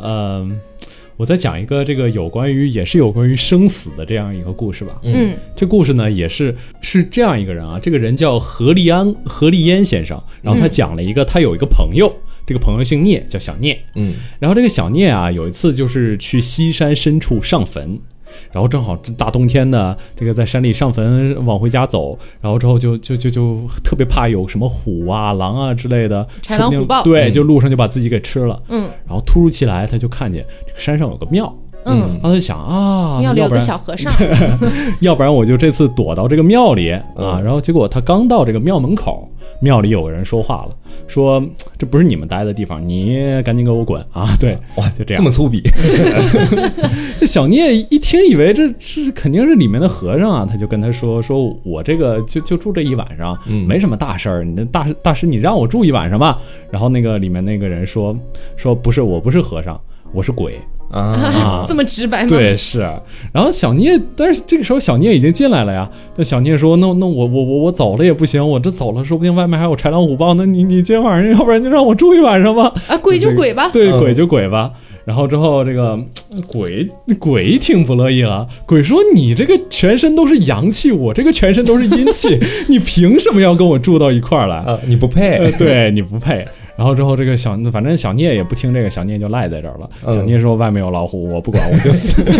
[0.00, 0.48] 呃，
[1.16, 4.98] 我再讲一个这个有关于也是有关于生死的这样一个故事吧。
[5.02, 5.34] 嗯。
[5.54, 12.14] 这故事呢也是是这样一个人啊，这个人叫何立安何立烟先生，然后他讲了一个、他有一个朋友，
[12.46, 13.78] 这个朋友姓聂，叫小聂。
[13.94, 14.14] 嗯。
[14.38, 17.98] 然后这个小聂啊，有一次就是去西山深处上坟，
[18.56, 28.58] 然后正好这大冬天的，这个在山里上坟往回家走，然后之后就就就就特别怕有什么虎啊、狼啊之类的，豺狼虎豹对，嗯就路上就把自己给吃了。
[28.68, 31.54] 嗯然后突如其来，他就看见这个山上有个庙，
[31.86, 34.12] 嗯，然后他就想啊，庙里有个要不然小和尚，
[35.00, 37.02] 要不然我就这次躲到这个庙里啊。
[37.16, 39.28] 嗯然后结果他刚到这个庙门口，
[39.60, 40.70] 庙里有个人说话了，
[41.06, 41.42] 说
[41.78, 44.26] 这不是你们待的地方，你赶紧给我滚啊！
[44.40, 45.30] 对，哇，就这样这么。
[45.30, 45.62] 粗鄙，
[47.20, 54.44] 这 小聂一听以为这是肯定是里面的和尚啊，他就跟他说：“说我这个就就住这一晚上，嗯没什么大事儿。
[54.44, 56.38] 你的大大师，你让我住一晚上吧。”
[56.70, 58.16] 然后那个里面那个人说
[58.56, 59.78] ：“说不是，我不是和尚，
[60.16, 60.58] 我是鬼。”
[60.92, 62.28] 啊，啊这么直白吗？
[62.28, 62.78] 对，是。
[63.32, 65.90] 然后小聂，但是这个时候小聂已经进来了呀。
[66.14, 70.34] 那小聂说：“那那我我我我走了也不行，我这走了，说不定外面还有豺狼虎豹。
[70.34, 72.72] 那你你今天晚上要不然就让我住一晚上吧。
[72.86, 73.68] 啊，鬼就鬼吧。
[73.72, 74.70] 对，嗯鬼就鬼吧。
[75.04, 75.98] 然后之后这个
[76.30, 86.46] 嗯鬼鬼一听不乐意了，鬼说：“你这个全身都是阳气，我这个全身都是阴气， 你凭什么要跟我住到一块儿来？”啊，你不呃配，对你不配。
[86.76, 89.88] 然后之后这个小，反正小聂也不听这个，小聂就赖在这儿了。
[90.04, 92.22] 嗯小聂说外面有老虎，我不管，我就死。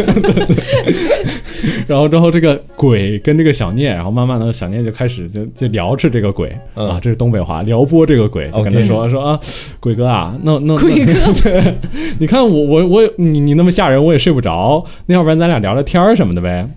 [1.88, 9.40] 然后之后这个鬼跟这个小聂，然后慢慢的小聂就开始就就聊吃这个鬼、嗯啊，这是东北话，撩拨这个鬼，就跟他说说啊，
[9.80, 11.74] 鬼哥啊，那那鬼哥， 对，
[12.18, 16.68] 你看我我我你你那么吓人，我也睡不着，那要不然咱俩聊聊天儿什么的呗。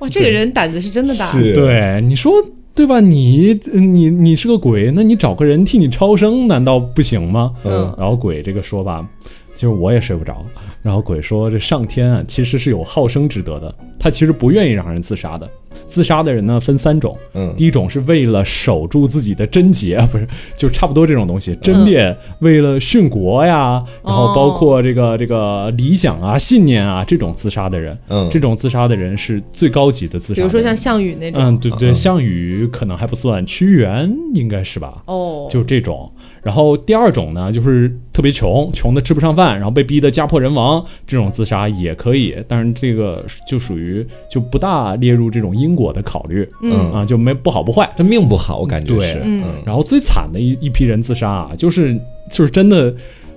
[0.00, 1.24] 哇，这个人胆子是真的大。
[1.26, 2.32] 是，对，你说
[2.74, 3.00] 对吧？
[3.00, 7.52] 你你你是个鬼，那你找个人替你超生，难道不行吗？
[7.64, 9.06] 嗯然后鬼这个说吧，
[9.54, 10.44] 其实我也睡不着。
[10.82, 15.48] 然后鬼说，这上天啊，其实是有好生之德的，他其实不愿意让人自杀的。
[15.86, 17.54] 自杀的人呢分三种，嗯。
[17.56, 28.28] 第一种是为了守住自己的贞洁，不是，就差不多这种东西，贞烈，为了殉国呀，然后包括这个这个理想啊、信念啊这种自杀的人，嗯。
[28.30, 31.94] 这种自杀的人是最高级的自杀的，比如说像项羽那种，嗯，对对，嗯。
[31.94, 35.02] 项羽可能还不算，屈原应该是吧？
[35.06, 36.10] 哦，就这种。
[36.44, 47.90] 然后第二种呢，就是特别穷，穷的吃不上饭，然后被逼得家破人亡，这种自杀也可以，但是这个就属于就不大列入这种因果的考虑，嗯啊，就没不好不坏。
[47.96, 51.98] 这命不好，我感觉对是，嗯然后最惨的一一批人自杀啊，就是
[52.30, 52.94] 就是真的，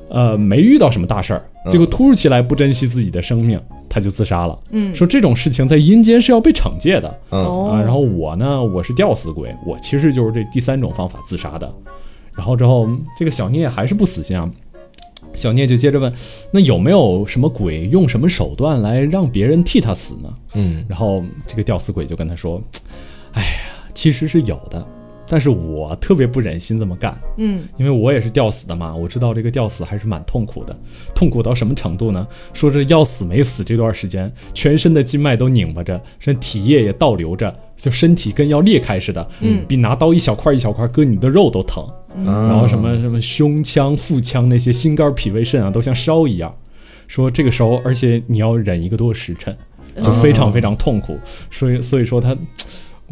[0.10, 4.60] 呃，没遇到什么大事儿，嗯结果突如其来不珍惜自己的生命，他就自杀了。
[4.72, 7.08] 嗯说这种事情在阴间是要被惩戒的。
[7.30, 11.74] 啊，然后我呢，我是吊死鬼，我其实就是这第三种方法自杀的。
[12.38, 14.50] 然后之后，这个小聂还是不死心啊。
[15.34, 16.12] 小聂就接着问
[16.52, 22.62] ：“那有没有什么鬼用什么手段来让别人替他死呢嗯？”然后这个吊死鬼就跟他说
[23.34, 23.48] ：“哎呀，
[23.94, 24.88] 其实是有的，
[25.30, 30.76] 但是我特别不忍心这么干，嗯因为我也是吊死的嘛，我知道这个吊死还是蛮痛苦的，
[31.14, 32.26] 痛苦到什么程度呢？
[32.54, 41.86] 说这要死没死这段时间，全身的筋脉都拧巴着，身体液也倒流着，就身体跟要裂开似的，嗯比拿刀一小块一小块割你的肉都疼。
[42.16, 46.56] 然然后什么什么胸腔、腹腔那些心肝脾胃肾啊，都像烧一样。
[47.08, 49.56] 说这个时候，而且你要忍一个多时辰，
[50.02, 51.18] 就非常非常痛苦。
[51.52, 52.36] 所以所以说他。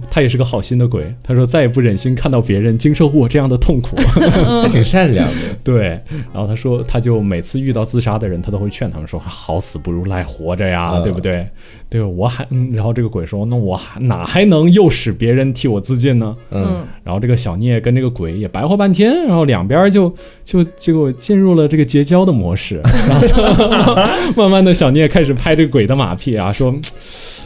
[0.09, 3.95] 他也是个好心的鬼，他说再也不忍心看到别人经受过这样的痛苦。
[4.61, 5.99] 还挺善良的， 对，
[6.33, 11.47] 然后他说，他就每次遇到自杀的人，他都会劝他们说，好死不如赖活着呀，嗯对不对？
[11.89, 16.35] 对我还，嗯，然后这个鬼说，那我还哪还能诱使别人替我自尽呢？
[16.51, 23.27] 嗯然后这个小聂跟这个鬼也白活半天，然后两边就就结果进入了这个结交的模式，然后
[23.95, 26.75] 他 慢慢的小聂开始拍这个鬼的马屁啊，说。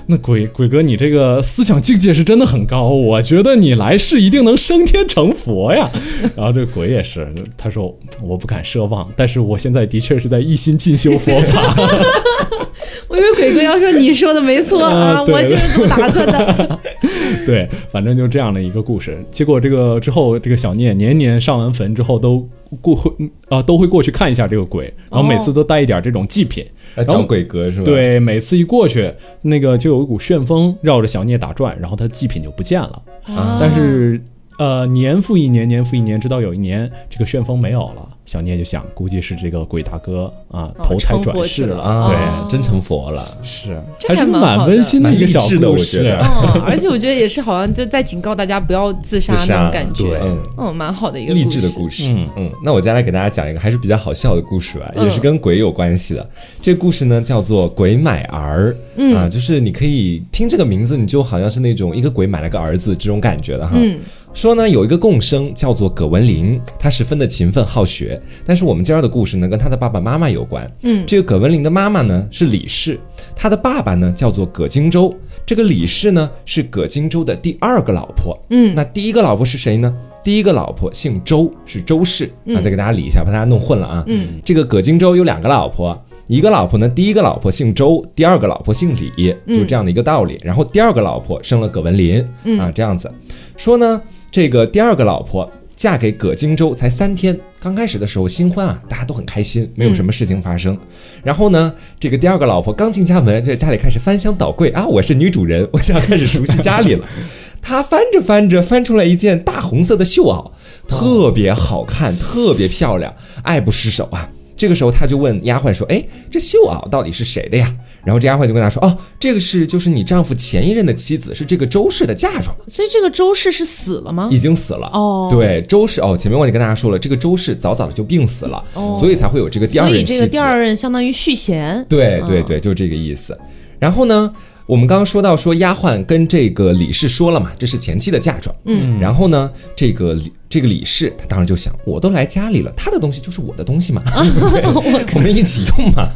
[0.08, 5.90] 那鬼鬼哥，你这个思想境界是真的很高，我觉得你来世一定能升天成佛呀。
[6.36, 11.76] 然后这个鬼也是，他说我不敢奢望，但是我现在的确是在一心进修佛法。
[13.08, 16.80] 我以为鬼哥要说你说的没错啊，啊我就是这么打算的。
[17.46, 19.18] 对，反正就这样的一个故事。
[19.30, 22.48] 结果这个之后，这个小聂年年上完坟之后都
[22.82, 23.12] 过会
[23.50, 26.66] 啊、都会过去看一下这个鬼，然后每次都带一点这种祭品。
[26.96, 29.12] 然后鬼哥是吧？，对，每次一过去，
[29.44, 33.02] 那个就有一股旋风绕着小聂打转，然后他祭品就不见了。
[33.36, 34.20] 啊但是
[34.60, 41.80] 呃，年复一年，年复一年，直到有一年这个旋风没有了，小聂就想，估计是这个鬼大哥啊哦投胎转世了。
[41.82, 45.66] 啊，对，真成佛了，是还是蛮温馨的一个小故事。
[45.66, 46.20] 我觉得
[46.56, 50.38] 嗯，而且我觉得也是好像就在警告大家不要自杀那种感觉，嗯。
[50.58, 51.70] 嗯，蛮好的一个励志的。
[51.70, 56.30] 故事，嗯嗯那我接下来给大家讲一个还是比较好笑的故事吧，嗯也是跟鬼有关系的。
[56.62, 63.76] 这故事呢叫做《鬼买儿》，嗯啊，就是你可以听这个名字，你就好像是那种一个鬼买了个儿子这种感觉的哈。
[63.78, 63.98] 嗯
[64.32, 70.72] 说呢，有一个共生叫做葛文林，他十分的勤奋好学，但是我们今儿的故事呢跟他的爸爸妈妈有关。
[70.84, 73.00] 嗯这个葛文林的妈妈呢是李氏，
[73.36, 75.14] 他的爸爸呢叫做葛荆州。
[75.46, 78.38] 这个李氏呢是葛荆州的第二个老婆。
[78.50, 79.94] 嗯那第一个老婆是谁呢？
[80.24, 82.26] 第一个老婆姓周，是周氏。
[82.56, 84.04] 啊，再给大家理一下，把大家弄混了啊。
[84.08, 90.38] 嗯这个葛荆州有两个老婆，一个老婆呢，第一个老婆姓周，第二个老婆姓李，就这样的一个道理。
[90.44, 92.22] 然后第二个老婆生了葛文林，
[92.60, 93.12] 啊，这样子
[93.58, 100.78] 说呢，这个第二个老婆嫁给葛荆州才三天，刚开始的时候新婚啊，大家都很开心，没有什么事情发生。
[101.24, 107.08] 然后呢，这个第二个老婆刚进家门，在家里开始翻箱倒柜啊，我是女主人，我想开始熟悉家里了。
[107.62, 110.52] 她翻着翻着，翻出来一件大红色的绣袄，
[110.88, 114.30] 特别好看，特别漂亮，爱不释手啊。
[114.60, 124.38] 这个时候，他就问丫鬟说：“哎，这绣袄到底是谁的呀？”然后这丫鬟就跟他说：“哦，这个是就是你丈夫前一任的妻子，是这个周氏的嫁妆，所以这个周氏是死了吗已？
[124.38, 130.14] 经死了。”哦，，对，周氏哦，前面忘记跟大家说了，这个周氏早早的就病死了，哦所以才会有这个第二任妻子。
[130.14, 131.76] 以这个第二任相当于续弦。
[131.76, 133.38] 嗯对对对，就这个意思。
[133.80, 134.34] 然后呢，
[134.66, 138.54] 我们刚刚说到说丫鬟跟这个李氏说了嘛，这是前妻的嫁妆。
[138.66, 144.02] 嗯，然后呢，这个李这个李氏他当时就想，我都来家里了，他的东西就是我的东西嘛，
[144.52, 146.10] 对对我们一起用嘛。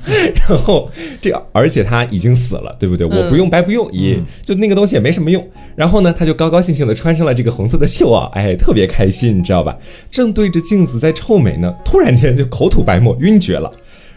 [0.50, 0.90] 然后
[1.22, 3.06] 这而且他已经死了，对不对？
[3.06, 5.48] 我不用白不用，也就那个东西也没什么用。
[5.76, 9.78] 然后呢，他就高高兴兴的穿上了这个红色的袖袄，哎，特别开心，你知道吧？
[10.10, 13.72] 正对着镜子在臭美呢，突然间就口吐白沫，晕厥了。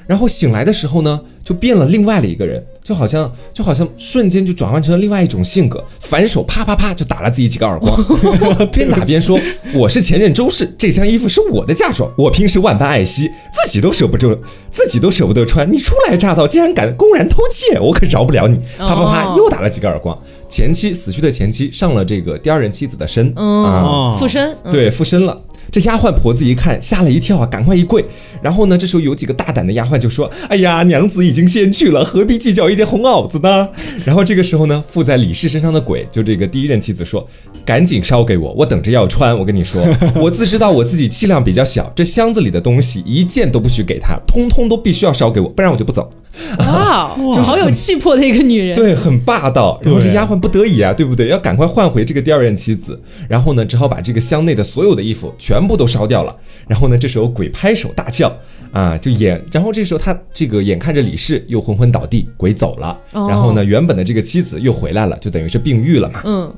[0.07, 7.97] 然后醒来的时候呢，就变了另外的一个人，就好像就好像瞬间就转换成了另外一种性格，反手啪啪啪就打了自己几个耳光，
[8.71, 9.38] 边打边说
[9.75, 14.38] ：“我是前任周氏，这箱衣服是我的嫁妆，我平时万般爱惜，自己都舍不得，
[14.71, 20.16] 自己都舍不得穿，你初来乍到竟然敢公然偷窃，我可饶不了你！”啪啪啪哦又打了几个耳光。
[20.49, 23.64] 前妻死去的前妻上了这个第二任妻子的身，嗯。
[23.64, 24.16] 啊，哦。
[24.21, 25.42] 附身，嗯，对，附身了。
[25.70, 28.05] 这丫鬟婆子一看，吓了一跳啊，赶快一跪。
[28.42, 33.68] 然后呢，这时候有几个大胆的丫鬟就说：“哎呀，娘子已经先去了，何必计较一件红袄子呢？”
[34.05, 37.26] 然后这个时候呢，附在李氏身上的鬼，就这个第一任妻子说
[37.66, 39.37] ：“赶紧烧给我，我等着要穿。
[39.38, 46.12] 我跟你说， 我自知道我自己气量比较小，这箱子里的东西一件都不许给他，通通都必须要烧给我，不然我就不走。”
[46.59, 47.09] 哇，
[47.42, 48.77] 好有气魄的一个女人。
[48.77, 49.79] 对，很霸道。
[49.83, 51.29] 然后这丫鬟不得已啊，对不对？
[51.29, 53.01] 要赶快换回这个第二任妻子。
[53.29, 56.35] 然后呢，只好把这个箱内的所有的衣服全部都烧掉了。
[56.66, 58.35] 然后呢，这时候鬼拍手大叫
[58.72, 59.42] 啊，就眼。
[59.53, 62.99] 然后这时候他这个眼看着李氏又昏昏倒地，鬼走了。
[63.12, 66.20] 哦然后呢，原本的这个妻子又回来了，就等于是病愈了嘛。
[66.25, 66.53] 嗯，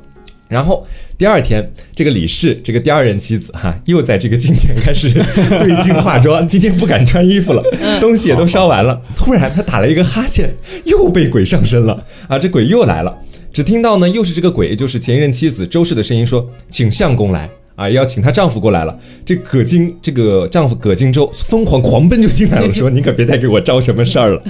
[0.48, 0.86] 然后
[1.18, 7.62] 第二天，这个李氏这个第二任妻子哈，又在这个镜前开始对镜化妆，今天不敢穿衣服了，
[8.00, 9.00] 东西也都烧完了。
[9.14, 10.50] 突然他打了一个哈欠，
[10.84, 12.38] 又被鬼上身了啊！
[12.38, 13.18] 这鬼又来了，
[13.52, 18.98] 只听到呢又是这个鬼，就是前任妻子周氏的声音说：“请相公来。”啊，要请她丈夫过来了。
[19.24, 24.42] 这葛金，这个丈夫葛金州疯狂狂奔就进来了，说： “你可别再给我招什么事儿了。”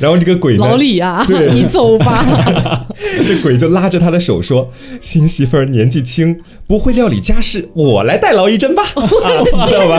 [0.00, 2.88] 然后这个鬼呢，老李啊对， 你走吧。
[3.24, 4.68] 这鬼就拉着他的手说
[5.00, 6.36] ：“新媳妇儿年纪轻，
[6.72, 8.82] 不会料理家事，我来代劳一阵吧。
[8.96, 9.98] 啊，你知道吧？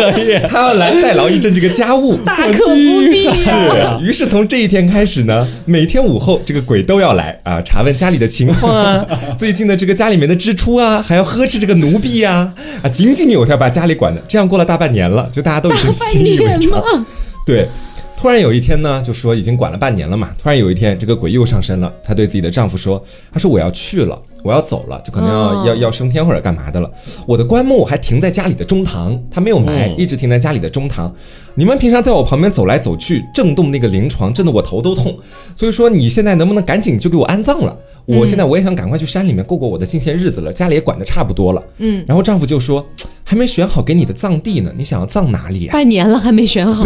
[0.50, 2.18] 他要来代劳一阵这个家务。
[2.26, 9.06] 大可不必是呀。，于是从这一天开始呢，每天午后这个鬼都要来啊，查问家里的情况啊，
[9.38, 17.06] 最近的这个家里面的支出啊，还要呵斥这个奴婢啊，啊，井井有条把家里管的，这样过了大半年了，就大家都已经习以为常。
[17.46, 17.68] 对，
[18.18, 20.32] 突然有一天呢，就说已经管了半年了嘛。
[20.42, 21.94] 突然有一天，这个鬼又上身了。
[22.04, 26.92] 她对自己的丈夫说：“她说我要去了，我要走了，就可能要、哦要要升天或者干嘛的了。
[27.26, 31.14] 我的棺木还停在家里的中堂，他没有埋，嗯一直停在家里的中堂。
[31.56, 35.18] 你们平常在我旁边走来走去，震动那个灵床，震得我头都痛。
[35.56, 37.78] 所以说你现在能不能赶紧就给我安葬了？
[38.06, 41.64] 我现在我也想赶快去山里面过过我的近些日子了，家里也管得差不多了。
[41.78, 42.86] 嗯，然后丈夫就说。”
[43.24, 46.86] 还没选好给你的葬地呢，你想要葬哪里呀、半年了还没选好。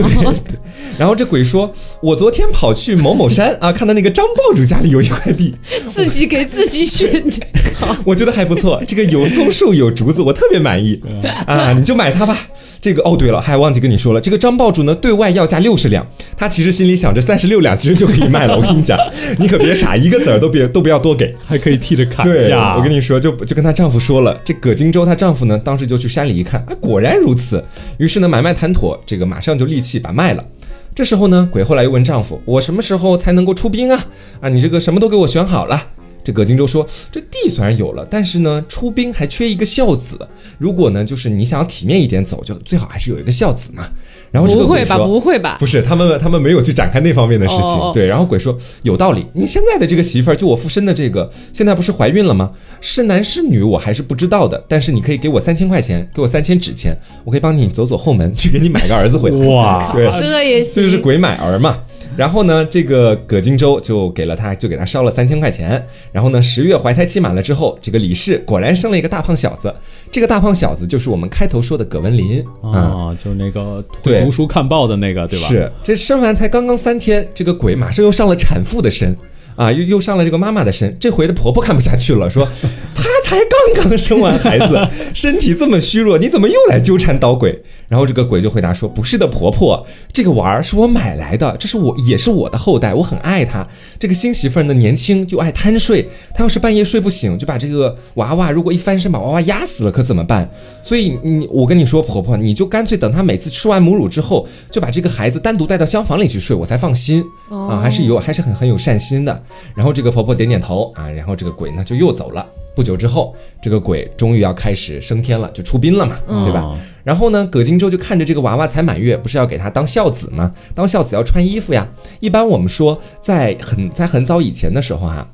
[0.97, 1.71] 然后这鬼说
[2.02, 5.56] ：“我昨天跑去某某山 啊，看到那个张爆主家里有一块地，
[5.93, 7.47] 自己给自己选的。
[8.06, 8.82] 我觉得还不错。
[8.88, 11.00] 这个有松树有竹子，我特别满意
[11.45, 12.38] 啊，你就买它吧。
[12.80, 16.06] 这个哦，对了，还忘记跟你说了，这个张爆主呢对外要价六十两，
[16.38, 18.56] 他其实心里想着三十六两其实就可以卖了。
[18.58, 18.97] 我跟你讲，
[19.39, 21.36] 你可别傻，一个子儿都别都不要多给。
[21.45, 22.76] 还可以替着砍对，价。
[22.78, 27.63] 我跟你说，就就跟她丈夫说了，这葛荆州她丈夫呢，当时就去山里一看，啊，果然如此。
[27.97, 30.45] 于是呢，买卖谈妥，这个马上就立气把卖了。
[30.93, 34.05] 这时候呢，鬼后来又问丈夫：“我什么时候才能够出兵啊？
[34.41, 35.91] 啊，你这个什么都给我选好了。”
[36.23, 40.27] 这葛荆州说：“这地虽然有了，但是呢，出兵还缺一个孝子。
[40.57, 43.87] 如果呢，就是你想要体面一点走，就最好还是有一个孝子嘛。”
[44.31, 44.97] 然后这个不会吧？
[44.97, 45.57] 鬼说不会吧？
[45.59, 47.63] 不是，他们他们没有去展开那方面的事情。
[47.63, 52.51] 哦哦对，然后鬼说有道理，你现在的这个媳妇儿，就我附身的这个，现在不是怀孕了吗？
[52.81, 59.47] 是男是女我还是不知道的，但是你可以给我三千块钱，给我三千纸钱，我可以帮你走走后门，去给你买个儿子回来。
[59.47, 60.75] 哇， 对，这也行。
[60.75, 61.79] 这就是鬼买儿嘛。
[62.15, 65.85] 然后呢，这个葛荆州就给了他，就给他烧了三千块钱。
[66.11, 69.73] 然后呢，十月怀胎期满了之后，这个李氏果然生了一个大胖小子。
[70.12, 72.72] 这个大胖小子就是我们开头说的葛文林啊。
[72.72, 75.48] 啊，就是那个会读书看报的那个，对吧？
[75.48, 79.15] 是，这生完才刚刚三天，这个鬼马上又上了产妇的身。
[79.56, 82.48] 啊，又又上了这个妈妈的身，这回的婆婆看不下去了，说
[82.93, 87.63] 她才刚刚生完孩子，身体这么虚弱，你怎么又来纠缠捣鬼？
[87.88, 93.65] 然后这个鬼就回答说：“不是的，婆婆，这个娃儿是我买来的，这是我也是我的后代，我很爱她。
[93.97, 100.50] 这个新媳妇儿呢年轻又爱贪睡，她要是半夜睡不醒，就把这个娃娃如果一翻身把娃娃压死了，可怎么办？
[100.84, 109.43] 所以你我跟你说，婆婆，你就干脆等她每次吃完母乳之后，就把这个孩子单独带到厢房里去睡，我才放心啊，还是有还是很很有善心的。
[109.76, 112.45] 然后这个婆婆点点头啊，然后这个鬼呢就又走了。
[112.76, 116.62] 不久之后，这个鬼终于要开始升天了，就出殡了嘛，对吧？
[116.62, 120.52] 哦然后呢，葛金州就看着这个娃娃才满月，不是要给他当孝子吗？
[120.76, 121.88] 当孝子要穿衣服呀。
[122.20, 125.26] 一般我们说，在很在很早以前的时候哈、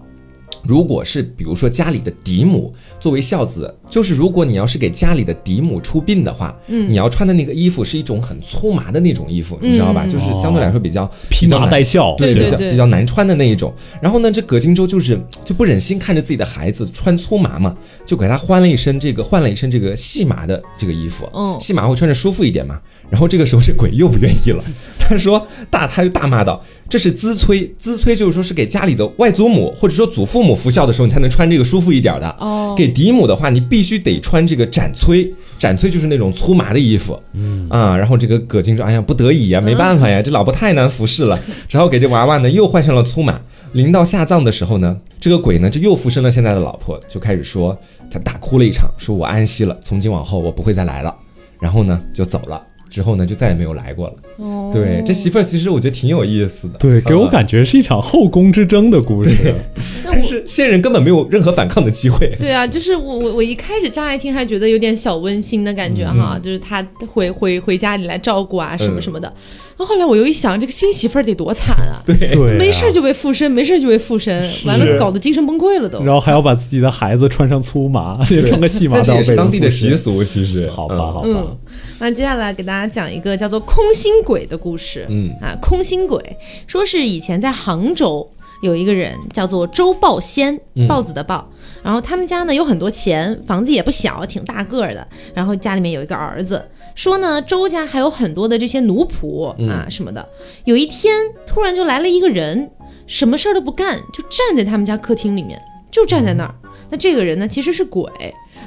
[0.63, 10.06] 如果是比如说家里的嫡母作为孝子，就是如果你要是给家里的嫡母出殡的话，嗯，你要穿的那个衣服是一种很粗麻的那种衣服，你知道吧？
[10.06, 13.73] 就是相对来说比较披麻戴孝，对比较对对比较难穿的那一种。
[14.02, 22.80] 然后呢，这葛荆州就是就不忍心看着自己的孩子穿粗麻嘛，就给他换了一身这个换了一身这个细麻的这个衣服，嗯细麻会穿着舒服一点嘛。
[23.13, 24.63] 然后这个时候这鬼又不愿意了，
[24.97, 32.28] 他说大他就大骂道：“这是资催，资催就是说是给家里的外祖母或者说祖父母服孝的时候，你才能穿这个舒服一点的。
[32.39, 37.21] 哦给嫡母的话，你必须得穿这个斩催，斩催就是那种粗麻的衣服。
[37.34, 43.39] 嗯啊，然后这个葛金说：“哎呀，不得已呀，没办法呀，这老婆太难服侍了， 只好给这娃娃呢又换上了粗麻。
[43.73, 47.78] 临到下葬的时候呢，这个鬼呢就又附身了现在的老婆，就开始说
[48.10, 51.15] 他大哭了一场，说我安息了，从今往后我不会再来了。
[51.60, 52.62] 然后呢就走了，
[52.94, 54.13] 之后呢就再也没有来过了。
[54.37, 56.77] 哦对，这媳妇儿其实我觉得挺有意思的。
[56.77, 59.56] 对，给我啊感觉是一场后宫之争的故事。
[60.06, 62.35] 但是现任根本没有任何反抗的机会。
[62.39, 69.31] 对啊，就是我我我一开始乍一听还觉得有点小温馨的感觉哈，就是他回回回家里来照顾啊什么什么的。
[69.75, 71.98] 然后后来我又一想，这个新媳妇儿得多惨啊！
[72.06, 76.00] 对对啊，没事儿就被附身，没事儿就被附身，完了搞得精神崩溃了都。
[76.04, 78.15] 然后还要把自己的孩子穿上粗麻，
[78.46, 79.96] 穿个细麻但这也是当地的习。
[79.96, 81.58] 俗，其实好吧，好吧嗯，，
[82.04, 85.08] 那接下来给大家讲一个叫做空心鬼的故事。
[85.10, 86.35] 嗯啊，空心鬼
[86.67, 88.29] 说是以前在杭州
[88.62, 91.49] 有一个人叫做周豹仙，豹子的豹。
[91.81, 95.08] 然后他们家呢有很多钱，房子也不小，挺大个儿的。
[95.33, 96.62] 然后家里面有一个儿子，
[96.93, 100.27] 说呢周家还有很多的这些奴仆啊什么的。
[100.65, 101.15] 有一天
[101.47, 102.69] 突然就来了一个人，
[103.08, 105.58] 什么事儿都不干，就站在他们家客厅里面，
[105.89, 106.54] 就站在那儿。
[106.89, 108.04] 那这个人呢其实是鬼。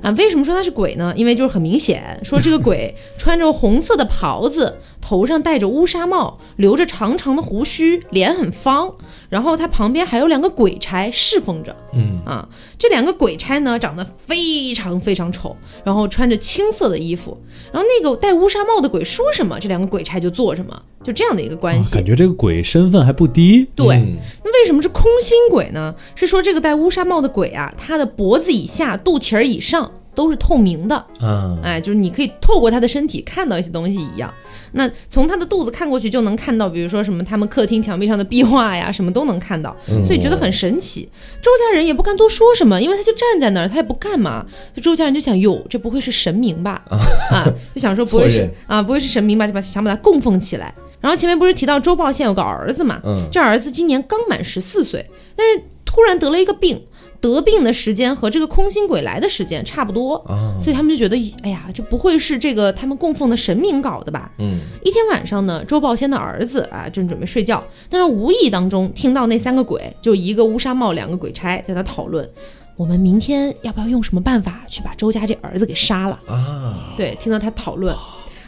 [0.02, 1.12] 啊，为什么说他是鬼呢？
[1.16, 4.78] 因为就是很明显，说这个鬼穿着红色的袍子，
[5.08, 8.92] 头上戴着乌纱帽，留着长长的胡须，脸很方，
[9.28, 11.76] 然后他旁边还有两个鬼差侍奉着。
[11.92, 15.54] 嗯啊，这两个鬼差呢长得非常非常丑，
[15.84, 17.38] 然后穿着青色的衣服，
[17.72, 21.94] 然后那个戴乌纱帽的鬼说什么，这两个鬼差就做什么，就这样的一个关系。
[21.94, 23.68] 感觉这个鬼身份还不低。
[23.76, 25.94] 对，嗯那为什么是空心鬼呢？
[26.16, 34.32] 是说这个戴乌纱帽的鬼啊，他的脖子以下、肚脐儿以上都是透明的，嗯，哎，就是你可以透过他的身体看到一些东西一样。
[34.72, 41.08] 那从他的肚子看过去就能看到，比如说什么他们客厅墙壁上的壁画呀，什么都能看到，所以觉得很神奇。
[41.42, 44.44] 周家人也不敢多说什么，因为他就站在那儿，他也不干嘛。
[44.74, 46.82] 就周家人就想，哟，这不会是神明吧？
[47.30, 47.44] 啊，
[47.74, 49.46] 就想说不会是 啊，不会是神明吧？
[49.46, 50.74] 就把想把他供奉起来。
[50.98, 55.04] 然后前面不是提到周报县有个儿子嘛，嗯这儿子今年刚满十四岁，
[55.36, 56.82] 但是突然得了一个病，
[57.26, 64.30] 得病的时间和这个空心鬼来的时间差不多，啊，所以他们就觉得，哎呀，这不会是这个他们供奉的神明搞的吧？
[64.38, 72.28] 嗯一天晚上呢，周报仙的儿子啊正准备睡觉，但是无意当中听到那三个鬼，就一个乌纱帽，两个鬼差在那讨论，
[72.76, 76.20] 我们明天要不要用什么办法去把周家这儿子给杀了？
[76.26, 77.94] 啊，对，听到他讨论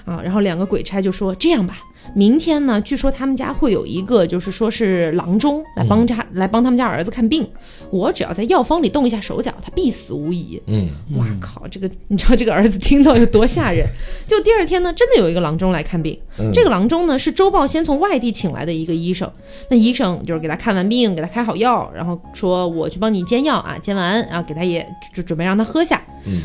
[0.05, 1.79] 啊，然后两个鬼差就说这样吧。
[2.15, 7.49] 明天呢，据说他们家会有一个，就是说是郎中来帮他、来帮他们家儿子看病。
[7.91, 10.61] 我只要在药方里动一下手脚，他必死无疑。
[10.67, 13.87] 嗯哇靠，这个你知道这个儿子听到有多吓人？
[14.27, 16.19] 就第二天呢，真的有一个郎中来看病。
[16.55, 19.31] 这个郎中呢是周报先从外地请来的一个医生。
[19.71, 24.81] 那医生就是给他看完病，给他开好药，然后说我去帮你煎药啊，煎完然后给他也
[25.15, 26.01] 就就准备让他喝下。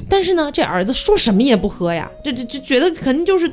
[0.10, 3.52] 但是呢，这儿子说什么也不喝呀，这这就觉得肯定就是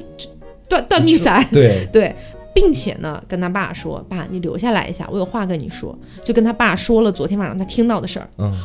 [0.71, 1.47] 断断命散。
[1.53, 2.15] 对， 对，
[2.55, 5.95] 并且呢，跟他爸说：“爸，你留下来一下，我有话跟你说。”
[6.25, 8.31] 就跟他爸说了昨天晚上他听到的事儿。
[8.39, 8.57] 嗯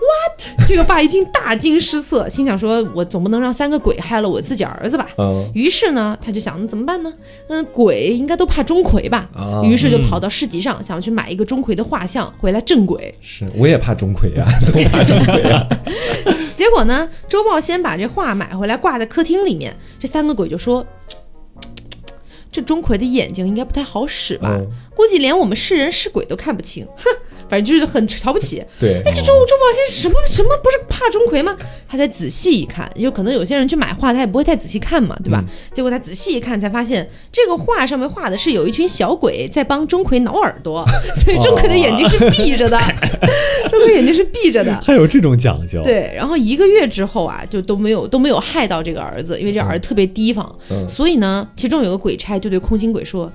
[0.00, 0.40] what？
[0.66, 7.12] 这个爸一听大惊失色，心想说：“我总不能让三个鬼害了我自己儿子吧？”嗯于是呢，他就想那怎么办呢？
[7.48, 9.28] 嗯，鬼应该都怕钟馗吧？
[9.34, 13.14] 啊，于是就跑到市集上，想要去买一个钟馗的画像回来镇鬼。
[13.20, 15.66] 是我也怕钟馗呀，都怕钟馗呀，
[16.56, 20.84] 结果呢，周豹先把这画买回来挂在客厅里面，这三个鬼就说
[22.52, 24.56] ：“这钟馗的眼睛应该不太好使吧？
[24.58, 27.04] 嗯估计连我们是人是鬼都看不清。”哼，
[27.50, 28.62] 反正就是很瞧不起。
[28.78, 31.54] 对哎，这周周宝先什么什么不是怕钟馗吗？
[31.88, 35.44] 他再仔细一看，就可能有些人去买画，他也不会太仔细看嘛，对吧？
[35.74, 40.84] 结果他仔细一看，才发现这个画上面画的是有一群小鬼在帮钟馗挠耳朵，
[41.22, 42.78] 所以钟馗的眼睛是闭着的，
[43.68, 44.72] 钟馗眼睛是闭着的。
[44.84, 53.30] 还有这种讲究，对，然后一个月之后啊，就都没有都没有害到这个儿子，因为这儿子特别提防，嗯所以呢，其中有个鬼差就对空心鬼说：“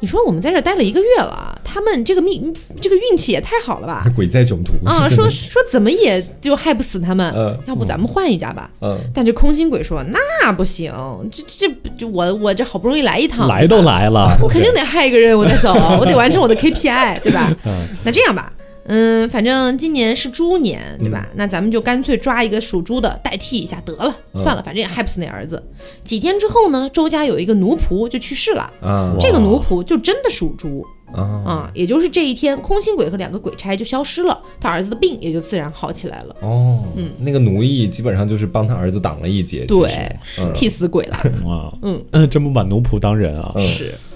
[0.00, 4.04] 你说我们在这待了一个月了，他们这个命这个运气也太好了吧？
[4.14, 8.70] 鬼在囧途啊，说说怎么也就害不死他们，嗯要不咱们换一家吧。
[8.80, 10.92] 嗯但这空心鬼说：“那不行，
[11.32, 17.50] 这这这我我这好不容易来一趟，来都来了，我肯定得害一个人，我再走，我得完成我的 KPI，对吧？
[17.64, 18.52] 嗯那这样吧，
[18.88, 21.28] 嗯，反正今年是猪年，对吧？
[21.34, 25.62] 那咱们就干脆抓一个属猪的代替一下得了，算了，反正也害不死那儿子。
[26.04, 36.36] 几天之后呢，周家有一个奴仆就去世了，啊这个奴仆就真的属猪啊啊，也就是这一天，空心鬼和两个鬼差就消失了，他儿子的病也就自然好起来了。
[36.40, 39.64] 哦，嗯那个奴役基本上就是帮他儿子挡了一劫。
[39.66, 40.14] 对，
[40.54, 41.16] 替死鬼了。
[41.44, 43.52] 哇，嗯嗯，真不把奴仆当人啊。
[43.54, 44.15] 嗯是，嗯，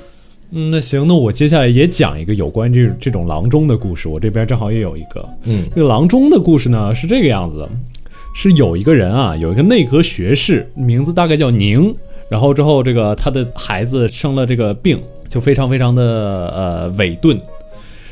[0.50, 4.08] 那行，那我接下来也讲一个有关这这种郎中的故事。
[4.08, 7.68] 我这边正好也有一个，嗯，这个郎中的故事呢是这个样子，
[8.34, 11.94] 是有一个人啊，有一个内阁学士，名字大概叫宁，
[12.28, 16.02] 然后之后这个他的孩子生了这个病，就非常非常的
[16.54, 17.40] 呃萎顿，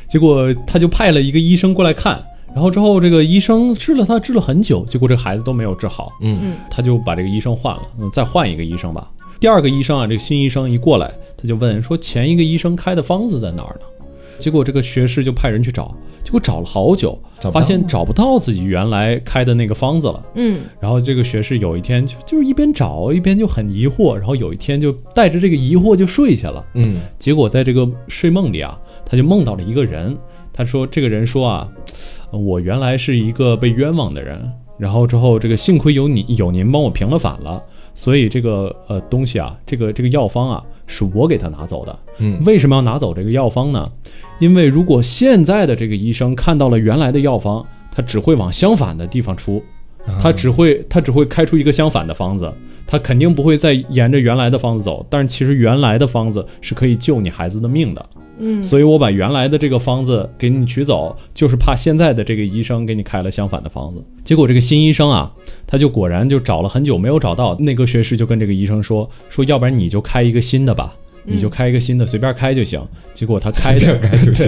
[0.09, 2.23] 结果他就派了一个医生过来看。
[2.55, 6.11] 然后之后，这个医生治了他，治了很久，结果这个孩子都没有治好。
[6.23, 9.07] 嗯他就把这个医生换了，嗯，再换一个医生吧。
[9.41, 13.87] 第二个医生啊，这个新医生一过来，他就问说前一个医生开的方子在哪儿呢？
[14.39, 17.19] 结果这个学士就派人去找，结果找了好久，
[17.53, 20.23] 发现找不到自己原来开的那个方子了。
[20.35, 26.65] 嗯然后这个学士有一天就就是一边找一边就很疑惑，然后有一天就带着这个疑惑就睡下了。
[26.75, 30.17] 嗯结果在这个睡梦里啊，他就梦到了一个人。
[30.53, 31.69] 他说：“这个人说啊，
[32.33, 37.63] 呃我原来是一个被冤枉的人，然后之后这个幸亏有你有您帮我平了反了，
[37.99, 41.99] 所以这个呃东西啊，这个这个药方啊，是我给他拿走的。
[42.19, 43.91] 嗯为什么要拿走这个药方呢？
[44.39, 49.61] 因为如果现在的这个医生看到了原来的药方，他只会往相反的地方出，
[50.23, 52.55] 他只会他只会开出一个相反的方子，
[52.87, 55.05] 他肯定不会再沿着原来的方子走。
[55.11, 58.09] 但是其实原来的方子是可以救你孩子的命的。
[58.39, 64.03] 嗯，所以我把原来的这个方子给你取走，就是怕现在的这个医生给你开了相反的方子。
[64.25, 65.33] 结果这个新医生啊，
[65.67, 70.95] 他就果然就找了很久没有找到，那个学士就跟这个医生说说，要不然你就开一个新的吧。
[71.31, 72.81] 你就开一个新的，随便开就行。
[73.13, 74.01] 结果他开的，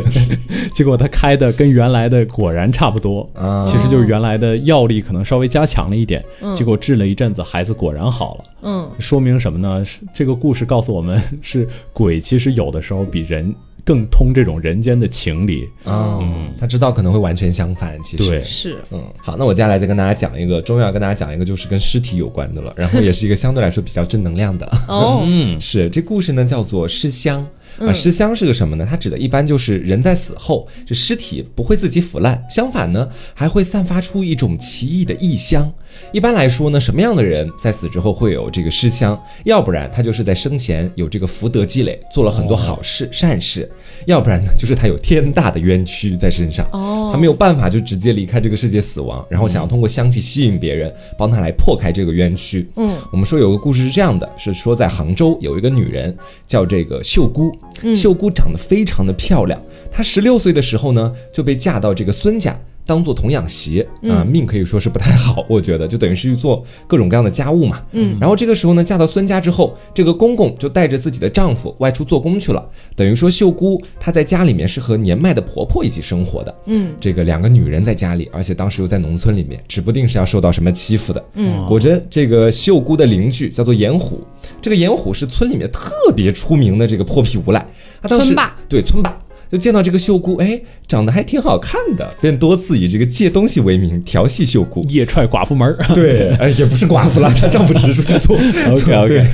[0.72, 6.24] 结果他开的跟原来的果然差不多，啊其实就是原来的药力可能稍微加强了一点。
[6.40, 8.44] 嗯结果治了一阵子，孩子果然好了。
[8.62, 9.84] 嗯说明什么呢？
[9.84, 13.54] 是这个故事告诉我们， 是鬼其实有的时候比人
[13.90, 15.68] 更通这种人间的情理。
[15.84, 24.64] 嗯，他知道可能会完全相反，其实对是，嗯，好，那我接下来再跟大家讲一个，终于要跟大家讲一个，就是跟尸体有关的了，然后也是一个相对来说比较正能量的。
[24.86, 27.42] 哦， 嗯，是这故事呢叫做尸香
[27.78, 28.86] 啊，嗯尸香是个什么呢？
[28.88, 35.72] 它指的一般就是人在死后，这尸体不会自己腐烂，相反呢还会散发出一种奇异的异香。
[36.12, 39.20] 一般来说呢，什么样的人在死之后会有这个尸香？
[39.44, 43.62] 要不然他就是在生前有这个福德积累，做了很多好事、善事；
[44.06, 46.66] 要不然呢，就是他有天大的冤屈在身上。
[46.72, 52.68] 哦，他没有办法就直接离开这个世界死亡，然后想要通过香气吸引别人，帮他来破开这个冤屈。
[52.76, 56.16] 嗯，我们说有个故事是这样的，是说在杭州有一个女人
[56.46, 57.52] 叫这个秀姑，
[57.94, 59.60] 秀姑长得非常的漂亮，
[59.90, 62.58] 她十六岁的时候呢就被嫁到这个孙家。
[62.86, 67.80] 当做童养媳啊，命可以说是不太好，我觉得就等于是去做各种各样的家务嘛。
[67.92, 76.54] 嗯，然后这个时候呢，嫁到孙家之后，这个公公就带着自己的丈夫外出做工去了，等于说秀姑她在家里面是和年迈的婆婆一起生活的。
[76.66, 81.24] 嗯这个两个女人在家里，而且当时又在农村里面，指不定是要受到什么欺负的。
[81.34, 84.20] 嗯果真，这个秀姑的邻居叫做严虎，
[84.60, 87.64] 这个严虎是村里面特别出名的这个泼皮无赖。
[88.02, 89.19] 他当时村霸对村霸。
[89.50, 94.84] 就见到这个秀姑，哎，长得还挺好看的，便多次以这个借东西为名调戏秀姑。
[94.88, 95.76] 夜踹寡妇门儿。
[95.92, 98.36] 对， 哎，也不是寡妇了，她丈夫只是出错。
[98.72, 99.26] OK，OK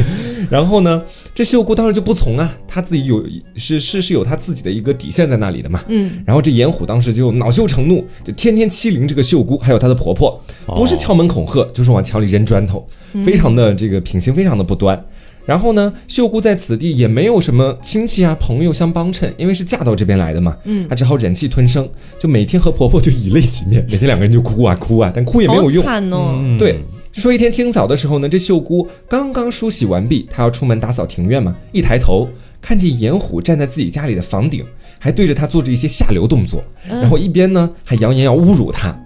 [0.49, 1.03] 然后呢，
[1.35, 3.25] 这秀姑当时就不从啊，她自己有
[3.57, 5.83] 是是是有她自己的一个底线在那里的嘛。
[5.89, 12.87] 嗯，然后这严虎当时就恼羞成怒，就天天欺凌这个秀姑，还有她的婆婆，哦不是敲门恐吓，就是往墙里扔砖头，
[13.25, 15.05] 非常的这个品行非常的不端。
[15.47, 21.89] 然后呢，秀姑在此地也没有什么亲戚啊朋友相帮衬，因为是嫁到这边来的嘛，嗯她只好忍气吞声，
[22.19, 25.85] 就每天和婆婆就以泪洗面，每天两个人就哭啊哭啊，但哭也没有用。
[25.85, 26.35] 惨哦。
[26.37, 26.81] 嗯对，
[27.13, 32.29] 就说一天清早的时候呢，这秀姑刚刚梳洗完毕，她要出门打扫庭院嘛，一抬头
[32.61, 34.65] 看见严虎站在自己家里的房顶，
[34.99, 39.01] 还对着她做着一些下流动作，嗯然后一边呢还扬言要侮辱她。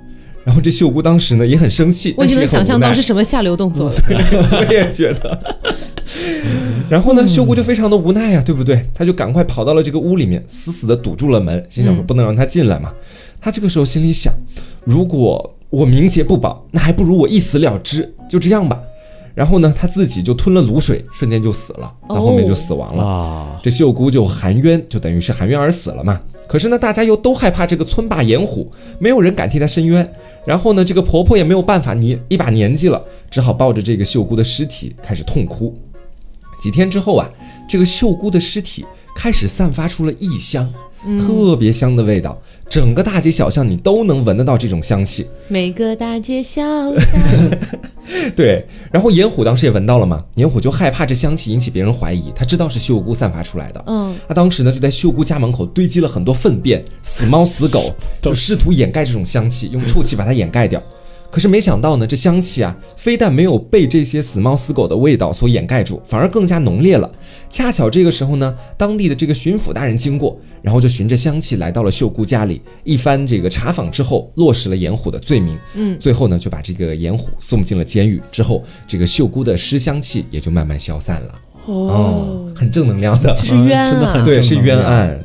[0.44, 3.94] 然后这秀姑当时呢也很生气，我已经能想象到是是什么下流动作了。
[4.58, 5.56] 我也觉得。
[6.88, 8.84] 然后呢，秀姑就非常的无奈呀、对不对？
[8.94, 12.92] 她就赶快跑到了这个屋里面，死死的堵住了门，心想说嗯不能让她进来嘛。
[13.40, 14.32] 她这个时候心里想，
[14.84, 18.80] 如果我名节不保，那还不如我一死了之，就这样吧。
[19.40, 23.02] 然后呢，她自己就吞了卤水，瞬间就死了，到后面就死亡了。
[23.02, 26.20] 啊，这秀姑就含冤，就等于是含冤而死了嘛。
[26.46, 30.06] 可是呢，大家又都害怕这个村霸严虎，没有人敢替他伸冤。
[30.44, 35.74] 然后呢，这个婆婆也没有办法，你一把年纪了，只好抱着这个秀姑的尸体开始痛哭。
[36.60, 37.26] 几天之后啊，
[37.66, 38.84] 这个秀姑的尸体
[39.16, 40.70] 开始散发出了异香，
[41.18, 42.38] 特别香的味道，
[42.68, 45.26] 整个大街小巷你都能闻得到这种香气。
[45.48, 47.02] 每个大街小巷，
[48.34, 53.82] 对，然后严虎当时也闻到了嘛，严虎就害怕这香气引起别人怀疑，他知道是秀姑散发出来的。
[53.86, 60.82] 嗯，他当时呢就在秀姑家门口堆积了很多粪便、死猫死狗，就试图掩盖这种香气，用臭气把它掩盖掉。
[61.30, 67.10] 可是没想到呢，这香气啊，非但没有被这些死猫死狗的味道所掩盖住，反而更加浓烈了。
[67.48, 75.56] 恰巧这个时候呢，当地的这个巡抚大人经过，然后就循着香气来到了秀姑家里，一番这个查访之后，落实了严虎的罪名。
[75.74, 78.20] 嗯，最后呢，就把这个严虎送进了监狱。
[78.32, 81.34] 之后，这个秀姑的尸香气也就慢慢消散了。
[81.66, 84.24] 哦，很正能量的，是冤啊真的很！
[84.24, 85.16] 对，是冤案。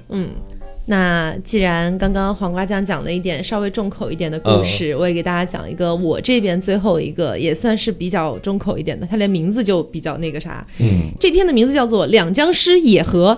[0.88, 10.66] 那既然刚刚黄瓜酱讲了一点稍微重口一点的故事，我也给大家讲一个我这边最后一个也算是比较重口一点的，它连名字就比较那个啥。
[10.80, 13.38] 嗯，这篇的名字叫做《两僵尸野合》。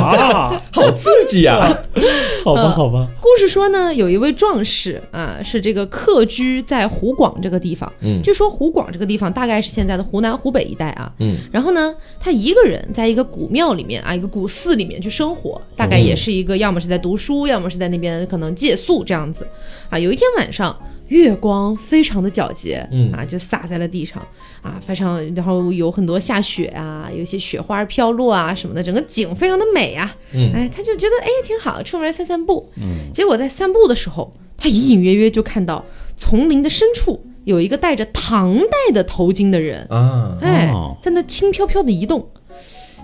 [0.00, 1.68] 啊，好刺激呀、
[2.42, 7.92] 好吧，好吧，故事说呢，有一位壮士啊，是这个客居在湖广这个地方。
[8.00, 11.12] 嗯据说湖广这个地方大概是现在的湖南、湖北一带啊。
[11.18, 19.46] 嗯，然后呢，他一个人在一个古庙里面啊，一个古寺里面去生活，大概也是一个要么是在读书，要么是在那边可能借宿这样子。
[19.90, 19.98] 啊。
[19.98, 20.76] 有一天晚上。
[21.08, 23.12] 月光非常的皎洁，嗯。
[23.12, 24.20] 啊，就洒在了地上，
[24.60, 30.52] 啊，非常，然后有很多下雪啊，有一些雪花飘落啊什么的，整个景非常的美啊，嗯。
[30.52, 35.84] 哎，他就觉得哎挺好，出门散散步，嗯，结果在散步的时候，他隐隐约约就看到
[36.16, 42.28] 丛林的深处有一个戴着唐代的头巾的人，啊，哎哦，在那轻飘飘的移动。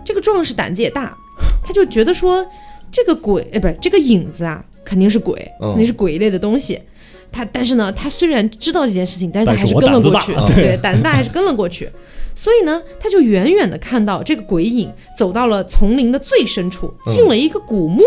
[0.04, 1.16] 这个壮士胆子也大，
[1.62, 2.44] 他就觉得说，
[2.92, 6.78] 这个鬼，哎，不是这个影子啊，肯定是鬼，嗯肯定是鬼一类的东西。
[7.32, 11.90] 他，但是呢，他虽然知道这件事情，但是他还是跟了过去，嗯对，胆子大还是跟了过去。
[12.36, 18.02] 所以呢，他就远远的看到这个鬼影走到了丛林的最深处，嗯进了一个古墓。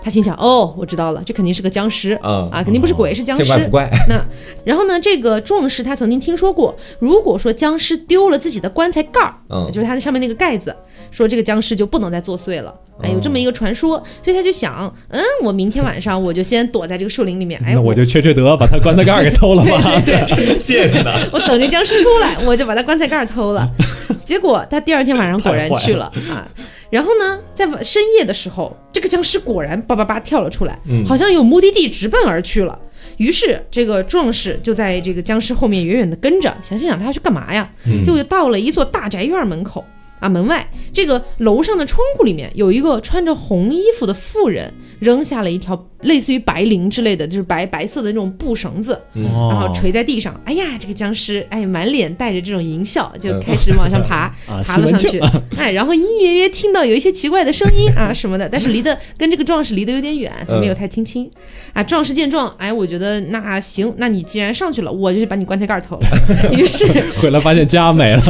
[0.00, 3.68] 他心想：哦，我知道了，这肯定是个僵尸、嗯啊，肯定不是鬼，是僵尸。
[4.08, 4.24] 那
[4.64, 10.74] 然后呢，这个壮士他曾经听说过，如果说僵尸丢了自己的棺材盖儿，嗯就是它那上面那个盖子，
[11.10, 12.72] 说这个僵尸就不能再作祟了。
[13.02, 20.00] 哎，有这么一个传说，所以他就想，嗯，我明天晚上我就先躲在这个树林里面，哎，那我就缺缺德，把他棺材盖儿给偷了吧。
[20.04, 23.68] 对对 对，贱的， 我等这僵尸出来，我就把他棺材盖儿偷了。
[24.24, 26.46] 结果他第二天晚上果然去了啊。
[26.90, 32.78] 然后呢，在深夜的时候，这个僵尸果然叭叭叭跳了出来，好像有目的地直奔而去了。
[33.18, 37.68] 于是这个壮士就在这个僵尸后面远远的跟着，想心想他要去干嘛呀？
[38.02, 39.84] 结果就到了一座大宅院门口。
[40.20, 50.38] 啊，门外这个楼上的窗户里面有一个穿着红衣服的妇人，扔下了一条类似于白绫之类的，就是白白色的那种布绳子，然后垂在地上。
[50.44, 55.20] 哎呀，这个僵尸，哎，满脸带着这种淫笑，就开始往上爬， 啊爬了上去。
[55.56, 61.30] 哎，然后隐隐约约听到有一些奇怪的声音啊什么的，但是离得跟这个壮士离得有点远，他没有太听清。
[61.72, 66.52] 啊，壮士见状，哎，我觉得那行，那你既然上去了，我就去把你棺材盖儿偷了。
[66.52, 66.86] 于是
[67.20, 68.22] 回来发现家没了，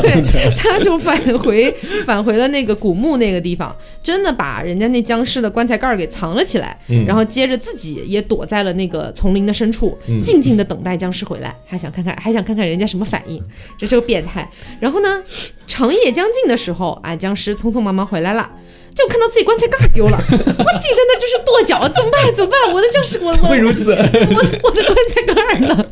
[0.56, 1.74] 他就返回
[2.06, 13.42] 返回了那个古墓那个地方，真的把人家那僵尸的棺材盖儿给藏了起来，然后接着自己也躲在了那个丛林的深处，静静的等待僵尸回来，还想看看还想看看人家什么反应，
[13.78, 14.48] 这是个变态。
[14.80, 15.22] 然后呢，
[15.66, 18.50] 长夜将近的时候，啊，僵尸匆匆忙忙回来了。
[18.98, 22.34] 就看到自己棺材盖儿丢了， 我自己在那就是跺脚，怎么办？
[22.34, 22.74] 怎么办？
[22.74, 23.92] 我的僵尸，我我会如此。
[23.92, 25.86] 我的我的棺材盖儿呢？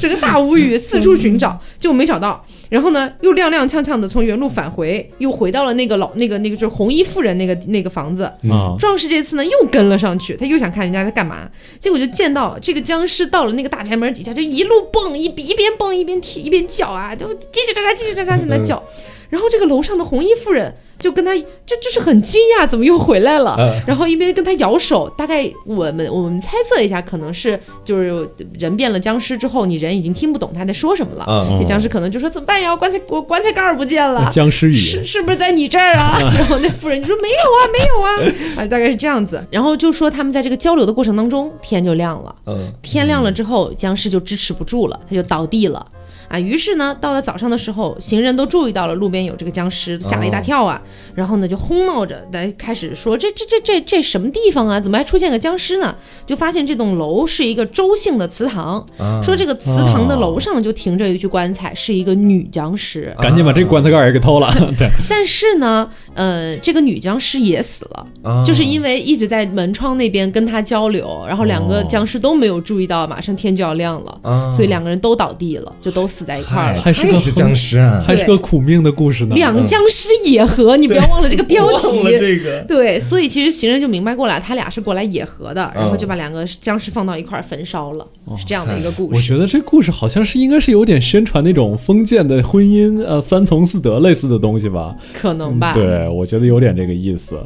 [0.00, 2.42] 整个大无语， 四处寻找，就没找到。
[2.68, 8.24] 然后呢，又踉踉跄跄的从原路返回，又回到了那个老那个那个就是红衣妇人那个那个房子。
[8.50, 11.48] 啊，壮士这次呢又跟了上去，他又想看人家在干嘛，
[11.78, 17.32] 结果就见到这个僵尸到了那个大宅门底下，就一路蹦一一边蹦一边踢一边叫啊，就叽
[17.68, 18.82] 叽喳喳叽叽喳喳在那叫。
[19.28, 23.54] 然后这个楼上的红衣妇人就跟他就就是很惊讶，怎么又回来了？
[23.58, 28.28] 嗯然后一边跟他摇手，大概我们我们猜测一下，可能是就是
[28.58, 31.24] 人变了僵尸之后，你人已经听不懂他在说什么了。
[31.28, 32.70] 嗯这僵尸可能就说怎么办呀？
[32.70, 34.26] 我棺材我棺材盖儿不见了。
[34.30, 36.18] 僵尸是语，是不是在你这儿啊？
[36.20, 38.32] 然后那妇人就说没有啊，没有啊，
[38.62, 39.44] 啊，大概是这样子。
[39.50, 42.34] 然后就说他们在这个交流的过程当中，天就亮了。
[42.46, 45.84] 嗯天亮了之后，僵尸就支持不住了，他就倒地了。
[46.28, 50.80] 啊，于是呢，到了早上的时候，行人都注意到了路边有这个僵尸，吓了一大跳啊。
[51.14, 54.80] 然后呢，就哄闹着来开始说这这这这这什么地方啊？
[54.80, 55.94] 怎么还出现个僵尸呢？
[56.26, 63.14] 就发现这栋楼是一个周姓的祠堂，啊说这个祠堂的楼上就停着一具棺材，是一个女僵尸。
[63.22, 64.52] 赶紧把这个棺材盖也给偷了。
[64.76, 76.80] 对， 但是呢，呃，这个女僵尸也死了，啊就是因为一直在门窗那边跟他交流，然后两个哦僵尸都没有注意到，马上天就要亮了，啊所以两个人都倒地了，就都死死在一块儿了。
[76.82, 79.34] 还是个是僵尸啊，还是个苦命的故事呢。
[79.36, 81.86] 两僵尸野合，你不要忘了这个 标题。
[81.86, 82.64] 忘了这个。
[82.68, 88.06] 对，所以其实行人就明白过来，他俩是过来野合的，然后嗯就把两个僵尸放到一块儿焚烧了，
[88.36, 89.10] 是这样的一个故事。
[89.14, 94.96] 我觉得这故事好像是应该是有点宣传那种封建的婚姻，呃，三从四德类似的东西吧。
[95.14, 95.72] 可能吧。
[95.72, 97.38] 对，我觉得有点这个意思。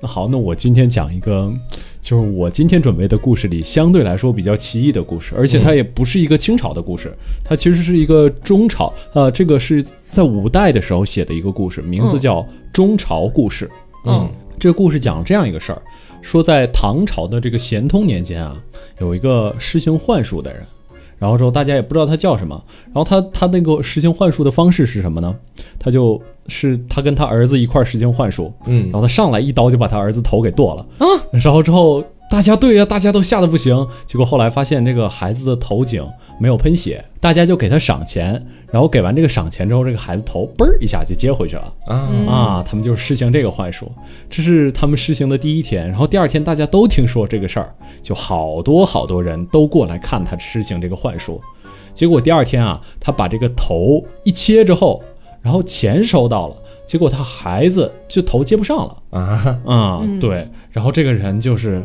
[0.00, 1.52] 那好，那我今天讲一个，
[2.08, 12.40] 就是我今天准备的故事里相对来说比较奇异的故事，而且它也不是一个清朝的故事，它其实是一个中朝，呃，这个是在五代的时候写的一个故事，名字叫
[12.72, 13.66] 《中朝故事》。
[14.06, 14.26] 嗯，
[14.58, 15.82] 这个故事讲这样一个事儿，
[16.22, 18.56] 说在唐朝的这个咸通年间啊，
[19.00, 20.62] 有一个施行幻术的人，
[21.18, 25.34] 然后之后大家也不知道他叫什么，然后他他那个实行幻术的方式是什么呢？
[25.78, 28.84] 他就是他跟他儿子一块儿实行幻术，嗯。
[28.84, 30.86] 然后他上来一刀就把他儿子头给剁了，
[31.32, 36.06] 然后之后大家对呀、大家都吓得不行，结果后来发现这个孩子的头颈
[36.38, 41.72] 没有喷血，大家就给他赏钱，然后给完这个赏钱之后，这个孩子头嘣儿一下就接回去了。
[41.86, 41.96] 啊，
[42.28, 43.90] 啊，他们就施行这个幻术，
[44.28, 45.88] 这是他们施行的第一天。
[45.88, 51.40] 然后第二天大家都听说这个事儿，就好多好多人都过来看他施行这个幻术。
[51.94, 55.02] 结果第二天啊，他把这个头一切之后，
[55.40, 56.56] 然后钱收到了，
[56.86, 58.96] 结果他孩子就头接不上了。
[59.10, 61.82] 啊，啊、对，然后这个人就是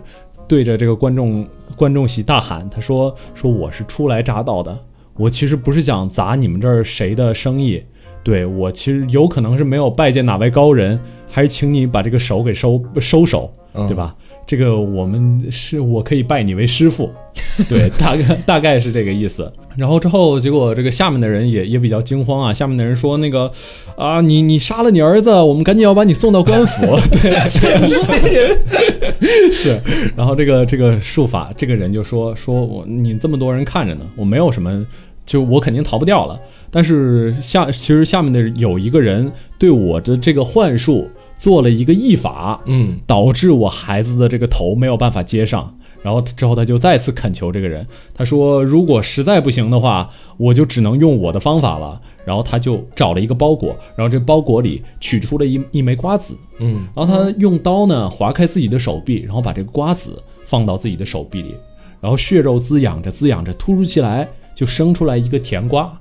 [0.47, 4.77] 对着这个观众观众席大喊，他说说我是初来乍到的，
[5.15, 7.83] 我其实不是想砸你们这儿谁的生意，
[8.23, 14.15] 对我其实有可能是没有拜见哪位高人，还是请你把这个手给收收手，嗯对吧？
[14.45, 17.09] 这个我们是我可以拜你为师傅，
[17.69, 19.51] 对，大概大概是这个意思。
[19.75, 22.53] 然后之后，结果这个下面的人也也比较惊慌啊。
[22.53, 23.51] 下面的人说：“那个
[23.97, 26.85] 啊，你你杀了你儿子，我们赶紧要把你送到官府。
[27.11, 27.31] ”对，
[27.87, 28.57] 这些人
[29.51, 29.81] 是。
[30.15, 34.85] 然后这个这个术法，这个人就说：“说我你这么多人看着呢，我没有什么，
[35.25, 36.39] 就我肯定逃不掉了。
[36.69, 41.09] 但是下其实下面的有一个人对我的这个幻术
[41.43, 45.75] 做了一个异法，嗯，导致我孩子的这个头没有办法接上。
[46.01, 52.01] 然后之后他就再次恳求这个人，他说如果实在不行的话，我就只能用我的方法了。
[52.23, 61.55] 然后他就找了一个包裹，然后这包裹里取出了一一枚瓜子，嗯，然后他用刀呢划开自己的手臂，然后把这个瓜子放到自己的手臂里，
[61.99, 64.25] 然后血肉滋养着滋养着，突如其来
[64.55, 65.91] 就生出来一个甜瓜，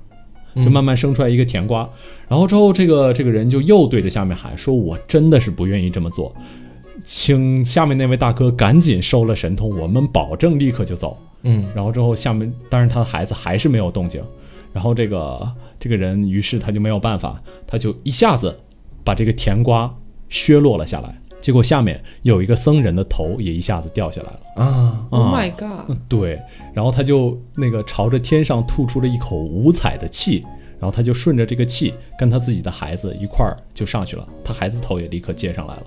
[0.55, 1.89] 就慢慢生出来一个甜瓜。
[2.27, 6.35] 然后之后这个这个人就又对着下面喊说：“我真的是不愿意这么做，
[7.03, 14.23] 请下面那位大哥赶紧收了神通，我们保证立刻就走。”嗯，然后之后下面，当然他的孩子还是没有动静，
[14.71, 18.57] 然后这个这个人于是他就没有办法，他就一下子
[19.03, 19.93] 把这个甜瓜
[20.29, 21.13] 削落了下来，
[21.43, 24.39] 结果下面有一个僧人的头也一下子掉下来了。
[24.55, 25.97] 啊，Oh 啊 my god！
[26.07, 26.41] 对，
[26.73, 30.41] 然后他就那个朝着天上吐出了一口五彩的气，
[30.79, 35.83] 然后他就顺着这个气跟他自己的孩子一块儿就上去了，他孩子头也立刻接上来了。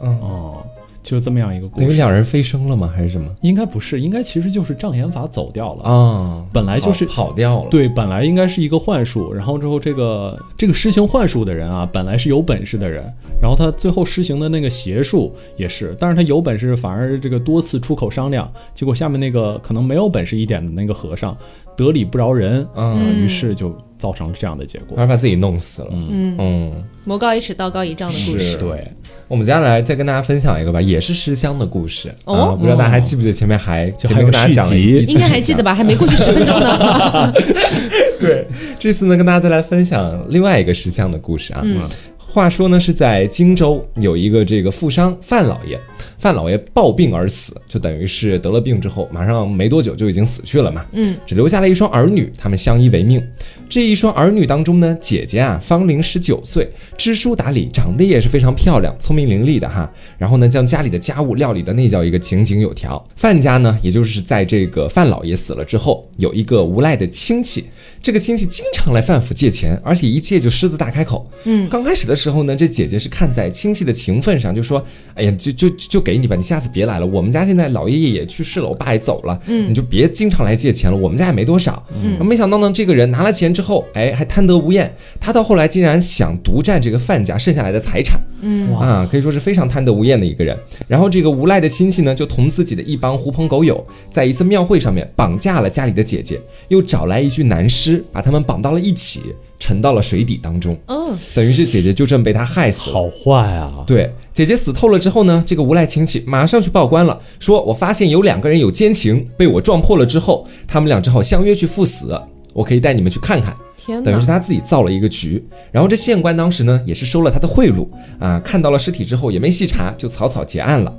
[0.00, 0.66] 嗯哦，
[1.04, 1.86] 就这么样一个故事。
[1.86, 2.90] 等于两人飞升了吗？
[2.92, 3.30] 还是什么？
[3.42, 5.84] 应该不是，应该其实就是障眼法走掉了。
[5.84, 13.04] 啊，本来就是跑跑掉了，，对，本来应该是一个幻术，然后之后这个这个施行幻术的人啊，本来是有本事的人，
[13.40, 21.36] 然后他最后施行的那个邪术也是，但是他有本事，反而这个多次出口商量，结果下面那个可能没有本事一点的那个和尚
[21.76, 24.96] 得理不饶人，嗯，于是就造成了这样的结果。
[24.96, 25.88] 反而把自己弄死了。
[25.92, 28.54] 嗯，嗯，魔高一尺，道高一丈的故事。
[28.58, 28.92] 对，
[29.26, 35.74] 我们接下来再跟大家分享一个吧，也是尸香的故事哦啊，不知道大家还记不记得前面还就还有前面跟大家讲了一应该还记得吧？
[35.74, 37.32] 还没过去十分钟呢。
[38.20, 38.46] 对，
[38.78, 41.62] 这次呢，跟大家再来分享另外一个尸香的故事啊。
[41.64, 41.80] 嗯
[42.18, 45.78] 话说呢，是在荆州有一个这个富商范老爷，
[46.24, 50.82] 范老爷暴病而死，就等于是得了病之后，马上没多久就已经死去了嘛。
[50.92, 53.22] 嗯，只留下了一双儿女，他们相依为命。
[53.68, 59.92] 这一双儿女当中呢，姐姐啊芳龄十九岁，知书达理，长得也是非常漂亮，聪明伶俐的哈。
[60.16, 63.06] 然后呢，将家里的家务料理的那叫一个井井有条。
[63.16, 67.66] 范家呢，也就是在这个范老爷死了之后，有一个无赖的亲戚，
[68.02, 71.30] 这个亲戚经常来范府借钱，而且一借就狮子大开口。
[71.44, 77.06] 嗯，刚开始的时候呢，这姐姐是看在亲戚的情分上，就说：“哎呀，就就就给你吧，你下次别来了。
[77.06, 80.96] 我们家现在老爷爷也去世了，我爸也走了，嗯你就别经常来借钱了。
[80.96, 81.84] 我们家也没多少。
[82.02, 84.94] 嗯，没想到呢，这个人拿了钱之后，哎，还贪得无厌。
[85.20, 88.20] 他到后来竟然想独占这个范家剩下来的财产。
[88.46, 90.56] 嗯啊，可以说是非常贪得无厌的一个人。
[90.86, 93.82] 然后这个无赖的亲戚呢，就同自己的一帮狐朋狗友，
[94.12, 96.38] 在一次庙会上面绑架了家里的姐姐，
[96.68, 100.76] 又找来一具男尸，把他们绑到了一起，沉到了水底当中。
[100.88, 102.92] 哦，等于是姐姐就这么被他害死了。
[102.92, 103.82] 好坏啊！
[103.86, 112.20] 对，姐姐死透了之后呢，这个无赖亲戚马上去报官了，说我发现有两个人有奸情，被我撞破了之后，他们俩只好相约去赴死，
[112.52, 113.56] 我可以带你们去看看。
[113.84, 114.26] 天哪等于是！
[114.26, 115.44] 他自己造了一个局。
[115.70, 117.86] 然后这县官当时呢也是收了他的贿赂
[118.18, 120.92] 啊，看到了尸体之后也没细查，就草草结案了。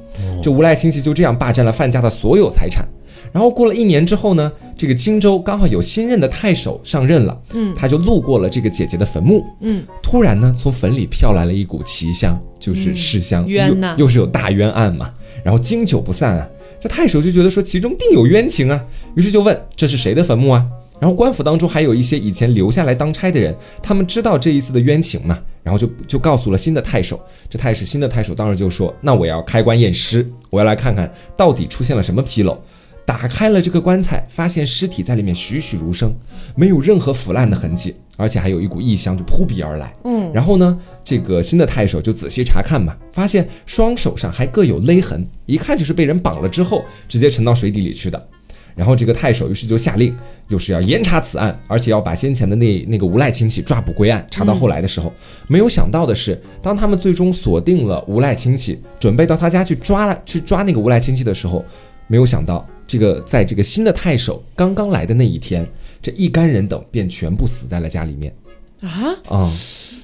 [0.43, 2.85] 这无赖亲戚就这样霸占了范家的所有财产。
[3.33, 15.11] 然后过了一年之后呢，这个荆州刚好有新任的太守上任了，嗯，他就路过了这个姐姐的坟墓，嗯，突然呢，从坟里飘来了一股奇香，就是尸香，冤呐又又是有大冤案嘛，
[15.43, 16.47] 然后经久不散啊。
[16.79, 18.81] 这太守就觉得说其中定有冤情啊，
[19.15, 20.65] 于是就问这是谁的坟墓啊？
[20.99, 27.19] 然后官府当中还有一些以前留下来当差的人，他们知道这一次的冤情嘛，然后就就告诉了新的太守。
[27.49, 32.57] 这太守新的太守当时就说：“那我要开棺验尸，我要来看看到底出现了什么纰漏。”
[33.05, 36.11] 打开了这个棺材，发现尸体在里面栩栩如生，
[36.55, 39.95] 没有任何腐烂的痕迹，而且还有一股异香就扑鼻而来。
[40.05, 48.27] 嗯，然后呢，这个新的太守就仔细查看嘛，发现双手上还各有勒痕，一看就是被人绑了之后直接沉到水底里去的。
[48.75, 50.13] 然后这个太守于是就下令，
[50.49, 54.25] 又是要严查此案，而且要把先前的那那个无赖亲戚抓捕归案。
[54.29, 55.13] 查到后来的时候，
[55.47, 61.63] 没有想到的是，当他们最终锁定了无赖亲戚，准备到他家去抓了去抓那个无赖亲戚的时候，
[62.07, 65.65] 没有想到这个在这个新的太守刚刚来的那一天，
[66.01, 68.35] 这一干人等便全部死在了家里面。
[68.81, 69.49] 啊，啊、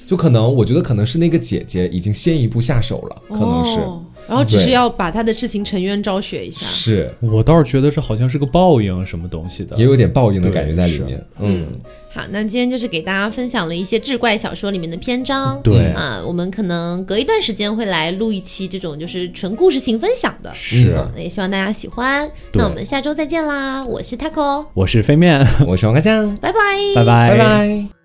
[0.07, 4.01] 就可能我觉得可能是那个姐姐已经先一步下手了，可能是、哦
[4.31, 6.65] 然后只是要把他的事情沉冤昭雪一下。
[6.65, 9.83] 是我倒是觉得这好像是个报应什么东西的也。
[9.83, 11.21] 有点报应的感觉在里面。
[11.39, 11.67] 嗯，
[12.13, 15.59] 好，那今天就是给大家分享了一些志怪小说里面的篇章。
[15.61, 20.49] 对啊，我们可能隔一段时间会来录一期这种就是纯故事性分享的。
[20.53, 22.31] 是也希望大家喜欢。
[22.53, 23.83] 那我们下周再见啦！
[23.83, 26.57] 我是 Taco，我是飞面， 我是王开酱，拜拜，
[26.95, 28.00] 拜拜拜拜